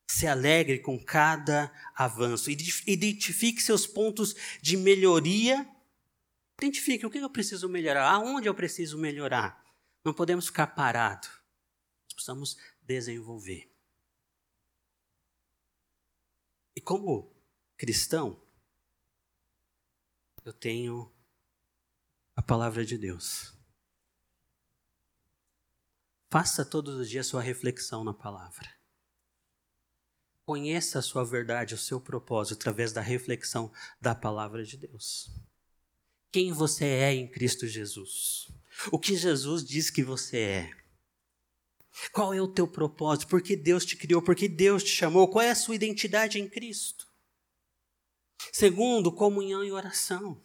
Se 0.09 0.27
alegre 0.27 0.79
com 0.79 1.03
cada 1.03 1.71
avanço. 1.95 2.49
Identifique 2.49 3.61
seus 3.61 3.87
pontos 3.87 4.35
de 4.61 4.77
melhoria. 4.77 5.67
Identifique 6.61 7.05
o 7.05 7.09
que 7.09 7.17
eu 7.17 7.29
preciso 7.29 7.67
melhorar, 7.67 8.09
aonde 8.09 8.47
eu 8.47 8.55
preciso 8.55 8.97
melhorar. 8.97 9.63
Não 10.03 10.13
podemos 10.13 10.47
ficar 10.47 10.67
parados. 10.67 11.29
Precisamos 12.13 12.57
desenvolver. 12.81 13.69
E 16.75 16.81
como 16.81 17.33
cristão, 17.77 18.41
eu 20.43 20.53
tenho 20.53 21.11
a 22.35 22.41
palavra 22.41 22.85
de 22.85 22.97
Deus. 22.97 23.53
Faça 26.31 26.65
todos 26.65 26.95
os 26.95 27.09
dias 27.09 27.27
sua 27.27 27.41
reflexão 27.41 28.03
na 28.03 28.13
palavra. 28.13 28.74
Conheça 30.45 30.99
a 30.99 31.01
sua 31.01 31.25
verdade, 31.25 31.73
o 31.73 31.77
seu 31.77 31.99
propósito 31.99 32.53
através 32.53 32.93
da 32.93 33.01
reflexão 33.01 33.71
da 33.99 34.13
palavra 34.13 34.63
de 34.63 34.77
Deus. 34.77 35.31
Quem 36.31 36.51
você 36.51 36.85
é 36.85 37.13
em 37.13 37.27
Cristo 37.27 37.65
Jesus? 37.65 38.47
O 38.91 38.99
que 38.99 39.15
Jesus 39.15 39.63
diz 39.63 39.89
que 39.89 40.03
você 40.03 40.37
é? 40.37 40.85
Qual 42.11 42.33
é 42.33 42.41
o 42.41 42.47
teu 42.47 42.67
propósito? 42.67 43.27
Por 43.27 43.41
que 43.41 43.55
Deus 43.55 43.85
te 43.85 43.95
criou? 43.95 44.21
Por 44.21 44.35
que 44.35 44.47
Deus 44.47 44.83
te 44.83 44.89
chamou? 44.89 45.27
Qual 45.29 45.41
é 45.41 45.49
a 45.49 45.55
sua 45.55 45.75
identidade 45.75 46.39
em 46.39 46.47
Cristo? 46.47 47.07
Segundo, 48.51 49.11
comunhão 49.11 49.63
e 49.63 49.71
oração. 49.71 50.43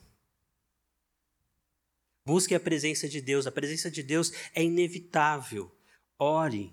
Busque 2.25 2.55
a 2.55 2.61
presença 2.61 3.09
de 3.09 3.21
Deus. 3.21 3.47
A 3.47 3.53
presença 3.53 3.91
de 3.91 4.03
Deus 4.03 4.33
é 4.55 4.63
inevitável. 4.63 5.71
Ore. 6.19 6.73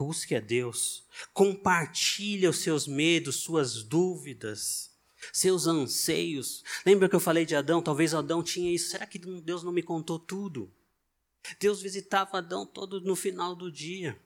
Busque 0.00 0.34
a 0.34 0.40
Deus. 0.40 1.04
Compartilhe 1.34 2.48
os 2.48 2.60
seus 2.60 2.86
medos, 2.86 3.36
suas 3.36 3.82
dúvidas, 3.82 4.90
seus 5.30 5.66
anseios. 5.66 6.64
Lembra 6.86 7.06
que 7.06 7.14
eu 7.14 7.20
falei 7.20 7.44
de 7.44 7.54
Adão? 7.54 7.82
Talvez 7.82 8.14
Adão 8.14 8.42
tinha 8.42 8.72
isso. 8.72 8.88
Será 8.88 9.04
que 9.04 9.18
Deus 9.18 9.62
não 9.62 9.70
me 9.70 9.82
contou 9.82 10.18
tudo? 10.18 10.72
Deus 11.58 11.82
visitava 11.82 12.38
Adão 12.38 12.64
todo 12.64 12.98
no 13.02 13.14
final 13.14 13.54
do 13.54 13.70
dia. 13.70 14.18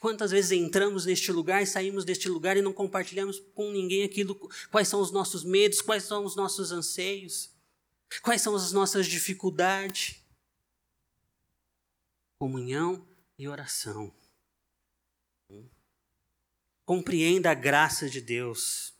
Quantas 0.00 0.32
vezes 0.32 0.50
entramos 0.50 1.06
neste 1.06 1.30
lugar 1.30 1.62
e 1.62 1.66
saímos 1.66 2.04
deste 2.04 2.28
lugar 2.28 2.56
e 2.56 2.62
não 2.62 2.72
compartilhamos 2.72 3.38
com 3.54 3.70
ninguém 3.70 4.02
aquilo, 4.02 4.34
quais 4.72 4.88
são 4.88 5.00
os 5.00 5.12
nossos 5.12 5.44
medos, 5.44 5.80
quais 5.80 6.02
são 6.02 6.24
os 6.24 6.34
nossos 6.34 6.72
anseios, 6.72 7.50
quais 8.20 8.42
são 8.42 8.56
as 8.56 8.72
nossas 8.72 9.06
dificuldades? 9.06 10.20
Comunhão 12.40 13.06
e 13.38 13.46
oração. 13.46 14.12
Compreenda 16.86 17.50
a 17.50 17.54
graça 17.54 18.08
de 18.08 18.20
Deus. 18.20 18.94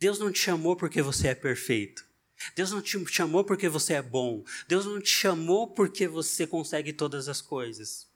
Deus 0.00 0.18
não 0.18 0.32
te 0.32 0.40
chamou 0.40 0.74
porque 0.74 1.00
você 1.00 1.28
é 1.28 1.34
perfeito. 1.34 2.04
Deus 2.56 2.72
não 2.72 2.82
te 2.82 2.98
chamou 3.06 3.44
porque 3.44 3.68
você 3.68 3.94
é 3.94 4.02
bom. 4.02 4.42
Deus 4.66 4.84
não 4.84 5.00
te 5.00 5.10
chamou 5.10 5.72
porque 5.72 6.08
você 6.08 6.44
consegue 6.44 6.92
todas 6.92 7.28
as 7.28 7.40
coisas. 7.40 8.10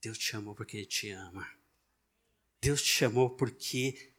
Deus 0.00 0.16
te 0.16 0.24
chamou 0.24 0.54
porque 0.54 0.78
Ele 0.78 0.86
te 0.86 1.10
ama. 1.10 1.46
Deus 2.62 2.80
te 2.80 2.88
chamou 2.88 3.28
porque 3.28 4.14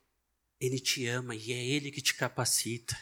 Ele 0.60 0.80
te 0.80 1.08
ama 1.08 1.34
e 1.34 1.52
é 1.52 1.66
Ele 1.66 1.90
que 1.90 2.02
te 2.02 2.14
capacita. 2.14 2.96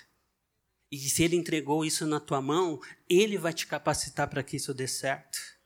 E 0.89 0.97
se 0.97 1.21
Ele 1.21 1.35
entregou 1.35 1.83
isso 1.83 2.07
na 2.07 2.19
tua 2.21 2.41
mão, 2.41 2.79
Ele 3.09 3.37
vai 3.37 3.53
te 3.53 3.67
capacitar 3.67 4.29
para 4.29 4.41
que 4.41 4.55
isso 4.55 4.73
dê 4.73 4.87
certo. 4.87 5.59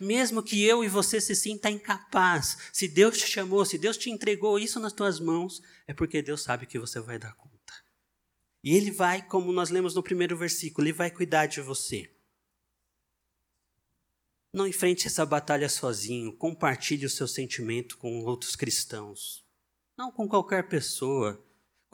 Mesmo 0.00 0.42
que 0.42 0.62
eu 0.64 0.82
e 0.84 0.88
você 0.88 1.20
se 1.20 1.34
sinta 1.34 1.70
incapaz, 1.70 2.56
se 2.72 2.88
Deus 2.88 3.18
te 3.18 3.26
chamou, 3.26 3.64
se 3.64 3.78
Deus 3.78 3.96
te 3.96 4.10
entregou 4.10 4.58
isso 4.58 4.80
nas 4.80 4.92
tuas 4.92 5.20
mãos, 5.20 5.60
é 5.86 5.94
porque 5.94 6.22
Deus 6.22 6.42
sabe 6.42 6.66
que 6.66 6.78
você 6.78 7.00
vai 7.00 7.18
dar 7.18 7.34
conta. 7.34 7.54
E 8.62 8.74
Ele 8.74 8.90
vai, 8.90 9.26
como 9.26 9.52
nós 9.52 9.70
lemos 9.70 9.94
no 9.94 10.02
primeiro 10.02 10.36
versículo, 10.36 10.86
Ele 10.86 10.92
vai 10.92 11.10
cuidar 11.10 11.46
de 11.46 11.60
você. 11.60 12.10
Não 14.54 14.68
enfrente 14.68 15.08
essa 15.08 15.26
batalha 15.26 15.68
sozinho. 15.68 16.36
Compartilhe 16.36 17.04
o 17.04 17.10
seu 17.10 17.26
sentimento 17.26 17.98
com 17.98 18.22
outros 18.22 18.54
cristãos. 18.54 19.44
Não 19.98 20.12
com 20.12 20.28
qualquer 20.28 20.68
pessoa. 20.68 21.44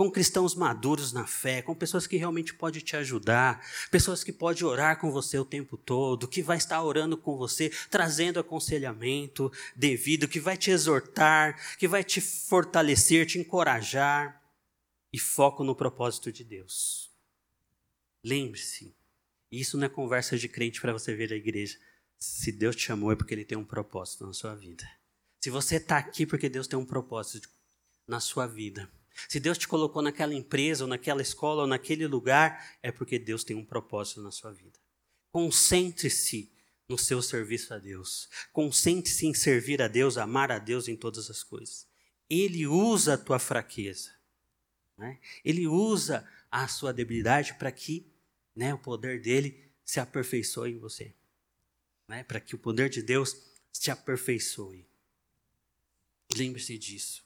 Com 0.01 0.11
cristãos 0.11 0.55
maduros 0.55 1.13
na 1.13 1.27
fé, 1.27 1.61
com 1.61 1.75
pessoas 1.75 2.07
que 2.07 2.17
realmente 2.17 2.55
podem 2.55 2.81
te 2.81 2.97
ajudar, 2.97 3.63
pessoas 3.91 4.25
que 4.25 4.33
podem 4.33 4.65
orar 4.65 4.99
com 4.99 5.13
você 5.13 5.39
o 5.39 5.45
tempo 5.45 5.77
todo, 5.77 6.27
que 6.27 6.43
vai 6.43 6.57
estar 6.57 6.83
orando 6.83 7.19
com 7.19 7.37
você, 7.37 7.69
trazendo 7.91 8.41
aconselhamento 8.41 9.53
devido, 9.77 10.27
que 10.27 10.41
vai 10.41 10.57
te 10.57 10.71
exortar, 10.71 11.77
que 11.77 11.87
vai 11.87 12.03
te 12.03 12.19
fortalecer, 12.19 13.27
te 13.27 13.39
encorajar. 13.39 14.43
E 15.13 15.19
foco 15.19 15.63
no 15.63 15.77
propósito 15.77 16.33
de 16.33 16.45
Deus. 16.45 17.13
Lembre-se, 18.25 18.97
isso 19.53 19.77
não 19.77 19.85
é 19.85 19.91
conversa 19.91 20.39
de 20.39 20.49
crente 20.49 20.81
para 20.81 20.95
você 20.95 21.15
ver 21.15 21.31
a 21.31 21.37
igreja. 21.37 21.79
Se 22.19 22.51
Deus 22.51 22.75
te 22.75 22.85
chamou 22.85 23.13
é 23.13 23.17
porque 23.17 23.35
Ele 23.35 23.45
tem 23.45 23.59
um 23.59 23.67
propósito 23.67 24.27
na 24.27 24.33
sua 24.33 24.55
vida. 24.55 24.91
Se 25.45 25.51
você 25.51 25.77
está 25.77 25.99
aqui 25.99 26.25
porque 26.25 26.49
Deus 26.49 26.67
tem 26.67 26.79
um 26.79 26.87
propósito 26.87 27.51
na 28.09 28.19
sua 28.19 28.47
vida. 28.47 28.91
Se 29.29 29.41
Deus 29.41 29.59
te 29.59 29.67
colocou 29.69 30.03
naquela 30.03 30.35
empresa, 30.35 30.85
ou 30.85 30.89
naquela 30.89 31.23
escola, 31.23 31.63
ou 31.63 31.67
naquele 31.67 32.07
lugar, 32.07 32.79
é 32.83 32.91
porque 32.91 33.19
Deus 33.19 33.45
tem 33.45 33.57
um 33.57 33.65
propósito 33.65 34.21
na 34.21 34.31
sua 34.31 34.53
vida. 34.53 34.79
Concentre-se 35.33 36.53
no 36.89 36.99
seu 36.99 37.23
serviço 37.23 37.73
a 37.73 37.79
Deus. 37.79 38.29
Concentre-se 38.53 39.27
em 39.27 39.35
servir 39.35 39.81
a 39.81 39.89
Deus, 39.89 40.19
amar 40.19 40.51
a 40.51 40.59
Deus 40.59 40.89
em 40.89 40.97
todas 40.97 41.31
as 41.31 41.43
coisas. 41.43 41.87
Ele 42.29 42.67
usa 42.67 43.15
a 43.15 43.19
tua 43.19 43.39
fraqueza. 43.39 44.11
Né? 44.97 45.19
Ele 45.45 45.67
usa 45.67 46.29
a 46.51 46.67
sua 46.67 46.93
debilidade 46.93 47.55
para 47.55 47.71
que 47.71 48.13
né, 48.55 48.75
o 48.75 48.79
poder 48.79 49.21
dele 49.21 49.71
se 49.85 50.01
aperfeiçoe 50.01 50.73
em 50.73 50.79
você 50.79 51.15
né, 52.11 52.25
para 52.25 52.41
que 52.41 52.57
o 52.57 52.59
poder 52.59 52.91
de 52.91 53.01
Deus 53.01 53.37
te 53.73 53.89
aperfeiçoe. 53.89 54.85
Lembre-se 56.37 56.77
disso. 56.77 57.25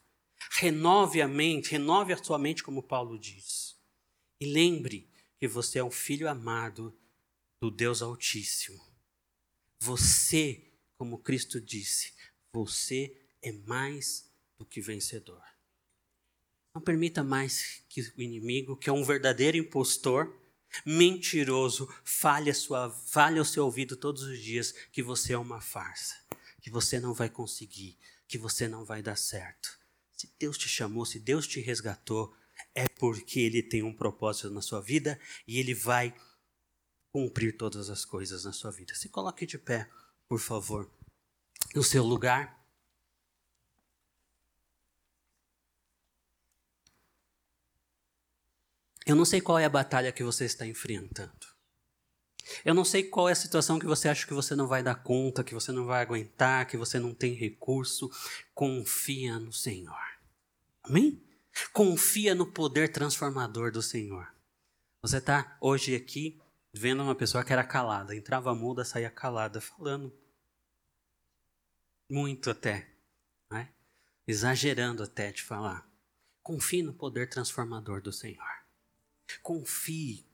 Renove 0.50 1.20
a 1.20 1.28
mente, 1.28 1.70
renove 1.70 2.12
a 2.12 2.22
sua 2.22 2.38
mente, 2.38 2.62
como 2.62 2.82
Paulo 2.82 3.18
diz. 3.18 3.76
E 4.40 4.46
lembre 4.46 5.10
que 5.38 5.48
você 5.48 5.78
é 5.78 5.84
um 5.84 5.90
filho 5.90 6.28
amado 6.28 6.96
do 7.60 7.70
Deus 7.70 8.02
Altíssimo. 8.02 8.82
Você, 9.80 10.72
como 10.96 11.18
Cristo 11.18 11.60
disse, 11.60 12.12
você 12.52 13.16
é 13.42 13.52
mais 13.52 14.30
do 14.56 14.64
que 14.64 14.80
vencedor. 14.80 15.42
Não 16.74 16.82
permita 16.82 17.22
mais 17.22 17.84
que 17.88 18.00
o 18.00 18.20
inimigo, 18.20 18.76
que 18.76 18.90
é 18.90 18.92
um 18.92 19.04
verdadeiro 19.04 19.56
impostor, 19.56 20.34
mentiroso, 20.84 21.88
fale, 22.02 22.50
a 22.50 22.54
sua, 22.54 22.90
seu 23.44 23.64
ouvido 23.64 23.96
todos 23.96 24.22
os 24.22 24.38
dias 24.40 24.72
que 24.90 25.02
você 25.02 25.34
é 25.34 25.38
uma 25.38 25.60
farsa, 25.60 26.16
que 26.60 26.70
você 26.70 26.98
não 26.98 27.14
vai 27.14 27.28
conseguir, 27.28 27.96
que 28.26 28.38
você 28.38 28.66
não 28.66 28.84
vai 28.84 29.02
dar 29.02 29.16
certo. 29.16 29.78
Se 30.24 30.34
Deus 30.38 30.56
te 30.56 30.70
chamou, 30.70 31.04
se 31.04 31.18
Deus 31.18 31.46
te 31.46 31.60
resgatou, 31.60 32.34
é 32.74 32.88
porque 32.88 33.40
Ele 33.40 33.62
tem 33.62 33.82
um 33.82 33.94
propósito 33.94 34.48
na 34.48 34.62
sua 34.62 34.80
vida 34.80 35.20
e 35.46 35.58
Ele 35.58 35.74
vai 35.74 36.14
cumprir 37.12 37.58
todas 37.58 37.90
as 37.90 38.06
coisas 38.06 38.44
na 38.44 38.52
sua 38.52 38.70
vida. 38.70 38.94
Se 38.94 39.10
coloque 39.10 39.44
de 39.44 39.58
pé, 39.58 39.90
por 40.26 40.40
favor, 40.40 40.90
no 41.74 41.82
seu 41.82 42.02
lugar. 42.02 42.58
Eu 49.06 49.14
não 49.14 49.26
sei 49.26 49.42
qual 49.42 49.58
é 49.58 49.66
a 49.66 49.68
batalha 49.68 50.10
que 50.10 50.24
você 50.24 50.46
está 50.46 50.66
enfrentando. 50.66 51.46
Eu 52.64 52.72
não 52.72 52.84
sei 52.84 53.02
qual 53.02 53.28
é 53.28 53.32
a 53.32 53.36
situação 53.36 53.78
que 53.78 53.84
você 53.84 54.08
acha 54.08 54.26
que 54.26 54.32
você 54.32 54.56
não 54.56 54.66
vai 54.66 54.82
dar 54.82 54.94
conta, 54.94 55.44
que 55.44 55.52
você 55.52 55.70
não 55.70 55.84
vai 55.84 56.00
aguentar, 56.00 56.66
que 56.66 56.78
você 56.78 56.98
não 56.98 57.12
tem 57.12 57.34
recurso. 57.34 58.10
Confia 58.54 59.38
no 59.38 59.52
Senhor. 59.52 60.13
Amém? 60.84 61.18
Confia 61.72 62.34
no 62.34 62.46
poder 62.46 62.92
transformador 62.92 63.72
do 63.72 63.80
Senhor. 63.80 64.28
Você 65.00 65.16
está 65.16 65.56
hoje 65.58 65.96
aqui 65.96 66.38
vendo 66.74 67.02
uma 67.02 67.14
pessoa 67.14 67.42
que 67.42 67.52
era 67.52 67.64
calada, 67.64 68.14
entrava 68.14 68.54
muda, 68.54 68.84
saía 68.84 69.08
calada, 69.08 69.60
falando 69.60 70.12
muito 72.10 72.50
até, 72.50 72.90
né? 73.50 73.70
exagerando 74.26 75.02
até 75.02 75.32
de 75.32 75.42
falar. 75.42 75.88
Confie 76.42 76.82
no 76.82 76.92
poder 76.92 77.30
transformador 77.30 78.02
do 78.02 78.12
Senhor. 78.12 78.44
Confie. 79.42 80.26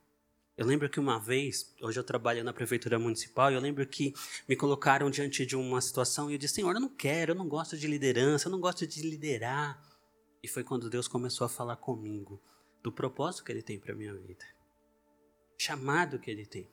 Eu 0.57 0.67
lembro 0.67 0.91
que 0.91 0.99
uma 0.99 1.19
vez, 1.19 1.73
hoje 1.81 1.99
eu 1.99 2.05
trabalho 2.05 2.43
na 2.43 2.53
prefeitura 2.53 2.99
municipal, 2.99 3.53
eu 3.53 3.61
lembro 3.61 3.87
que 3.87 4.13
me 4.49 4.57
colocaram 4.57 5.09
diante 5.11 5.47
de 5.47 5.55
uma 5.55 5.81
situação 5.81 6.29
e 6.29 6.35
eu 6.35 6.39
disse: 6.39 6.55
Senhor, 6.55 6.75
eu 6.75 6.81
não 6.81 6.89
quero, 6.89 7.33
eu 7.33 7.37
não 7.37 7.49
gosto 7.49 7.79
de 7.79 7.87
liderança, 7.87 8.49
eu 8.49 8.53
não 8.53 8.61
gosto 8.61 8.85
de 8.87 9.01
liderar. 9.03 9.90
E 10.43 10.49
foi 10.49 10.65
quando 10.65 10.91
Deus 10.91 11.07
começou 11.07 11.45
a 11.45 11.49
falar 11.49 11.77
comigo 11.77 12.41
do 12.83 12.91
propósito 12.93 13.45
que 13.45 13.53
Ele 13.53 13.63
tem 13.63 13.79
para 13.79 13.95
minha 13.95 14.15
vida. 14.15 14.45
chamado 15.59 16.19
que 16.19 16.31
ele 16.31 16.47
tem. 16.47 16.67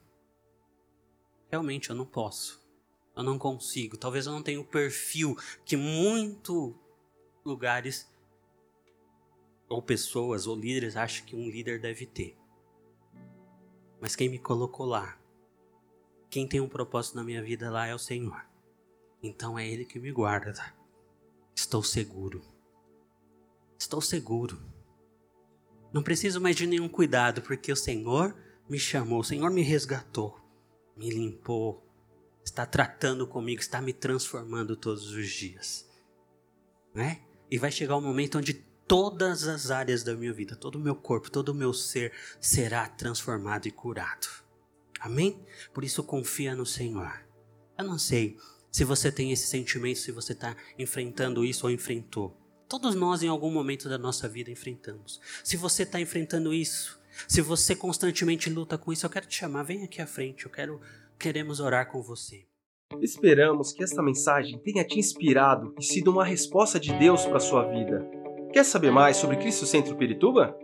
Realmente 1.52 1.90
eu 1.90 1.96
não 1.96 2.06
posso. 2.06 2.66
Eu 3.14 3.22
não 3.22 3.38
consigo. 3.38 3.98
Talvez 3.98 4.26
eu 4.26 4.32
não 4.32 4.42
tenha 4.42 4.62
o 4.62 4.66
perfil 4.66 5.36
que 5.66 5.76
muitos 5.76 6.74
lugares 7.44 8.10
ou 9.68 9.82
pessoas 9.82 10.48
ou 10.48 10.56
líderes 10.56 10.96
acham 10.96 11.26
que 11.26 11.36
um 11.36 11.50
líder 11.50 11.82
deve 11.82 12.06
ter. 12.06 12.38
Mas 14.00 14.16
quem 14.16 14.30
me 14.30 14.40
colocou 14.40 14.86
lá, 14.86 15.20
quem 16.30 16.48
tem 16.48 16.62
um 16.62 16.70
propósito 16.70 17.16
na 17.16 17.26
minha 17.26 17.44
vida 17.44 17.70
lá 17.70 17.88
é 17.88 17.94
o 17.94 18.00
Senhor. 18.00 18.46
Então 19.22 19.60
é 19.60 19.68
Ele 19.68 19.84
que 19.84 20.00
me 20.00 20.14
guarda. 20.14 20.54
Estou 21.54 21.84
seguro. 21.84 22.42
Estou 23.78 24.02
seguro. 24.02 24.62
Não 25.94 26.04
preciso 26.04 26.42
mais 26.42 26.56
de 26.56 26.68
nenhum 26.68 26.90
cuidado, 26.90 27.42
porque 27.42 27.72
o 27.72 27.76
Senhor 27.76 28.36
me 28.70 28.80
chamou, 28.80 29.20
o 29.20 29.24
Senhor 29.24 29.50
me 29.50 29.62
resgatou, 29.62 30.38
me 30.96 31.10
limpou, 31.10 31.84
está 32.44 32.66
tratando 32.66 33.26
comigo, 33.28 33.62
está 33.62 33.82
me 33.82 33.94
transformando 33.94 34.76
todos 34.76 35.12
os 35.12 35.30
dias. 35.30 35.88
Né? 36.94 37.22
E 37.50 37.58
vai 37.58 37.72
chegar 37.72 37.96
um 37.98 38.02
momento 38.02 38.38
onde 38.38 38.54
todas 38.88 39.48
as 39.48 39.70
áreas 39.70 40.04
da 40.04 40.16
minha 40.16 40.34
vida, 40.34 40.56
todo 40.56 40.76
o 40.76 40.80
meu 40.80 40.96
corpo, 40.96 41.30
todo 41.30 41.50
o 41.50 41.56
meu 41.56 41.74
ser 41.74 42.12
será 42.40 42.88
transformado 42.88 43.68
e 43.68 43.72
curado. 43.72 44.28
Amém? 45.00 45.46
Por 45.74 45.84
isso 45.84 46.04
confia 46.04 46.56
no 46.56 46.66
Senhor. 46.66 47.22
Eu 47.78 47.86
não 47.86 48.00
sei 48.00 48.38
se 48.72 48.84
você 48.84 49.12
tem 49.12 49.32
esse 49.32 49.48
sentimento, 49.48 50.00
se 50.00 50.12
você 50.12 50.34
está 50.34 50.56
enfrentando 50.78 51.46
isso 51.46 51.66
ou 51.66 51.72
enfrentou. 51.72 52.36
Todos 52.68 52.96
nós, 52.96 53.24
em 53.24 53.28
algum 53.28 53.50
momento 53.50 53.88
da 53.88 53.98
nossa 53.98 54.28
vida, 54.28 54.52
enfrentamos. 54.52 55.22
Se 55.44 55.56
você 55.56 55.84
está 55.84 56.02
enfrentando 56.02 56.54
isso, 56.54 57.00
se 57.28 57.42
você 57.42 57.76
constantemente 57.76 58.50
luta 58.50 58.78
com 58.78 58.92
isso, 58.92 59.06
eu 59.06 59.10
quero 59.10 59.26
te 59.26 59.38
chamar, 59.38 59.64
vem 59.64 59.84
aqui 59.84 60.02
à 60.02 60.08
frente, 60.08 60.46
eu 60.46 60.52
quero, 60.52 60.82
queremos 61.18 61.62
orar 61.62 61.90
com 61.90 62.02
você. 62.02 62.46
Esperamos 63.02 63.72
que 63.72 63.84
esta 63.84 64.04
mensagem 64.04 64.60
tenha 64.60 64.84
te 64.84 65.00
inspirado 65.00 65.74
e 65.80 65.84
sido 65.84 66.12
uma 66.12 66.26
resposta 66.26 66.80
de 66.80 66.94
Deus 66.94 67.26
para 67.26 67.38
a 67.38 67.42
sua 67.42 67.66
vida. 67.66 68.06
Quer 68.52 68.64
saber 68.64 68.92
mais 68.92 69.18
sobre 69.18 69.38
Cristo 69.38 69.66
Centro 69.66 69.96
Pirituba? 69.96 70.56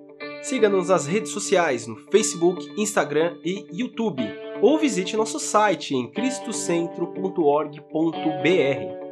Siga-nos 0.42 0.90
nas 0.90 1.06
redes 1.06 1.32
sociais 1.32 1.88
no 1.88 1.96
Facebook, 2.12 2.70
Instagram 2.78 3.38
e 3.44 3.66
YouTube, 3.72 4.24
ou 4.62 4.78
visite 4.78 5.16
nosso 5.16 5.40
site 5.40 5.96
em 5.96 6.12
cristocentro.org.br. 6.12 9.03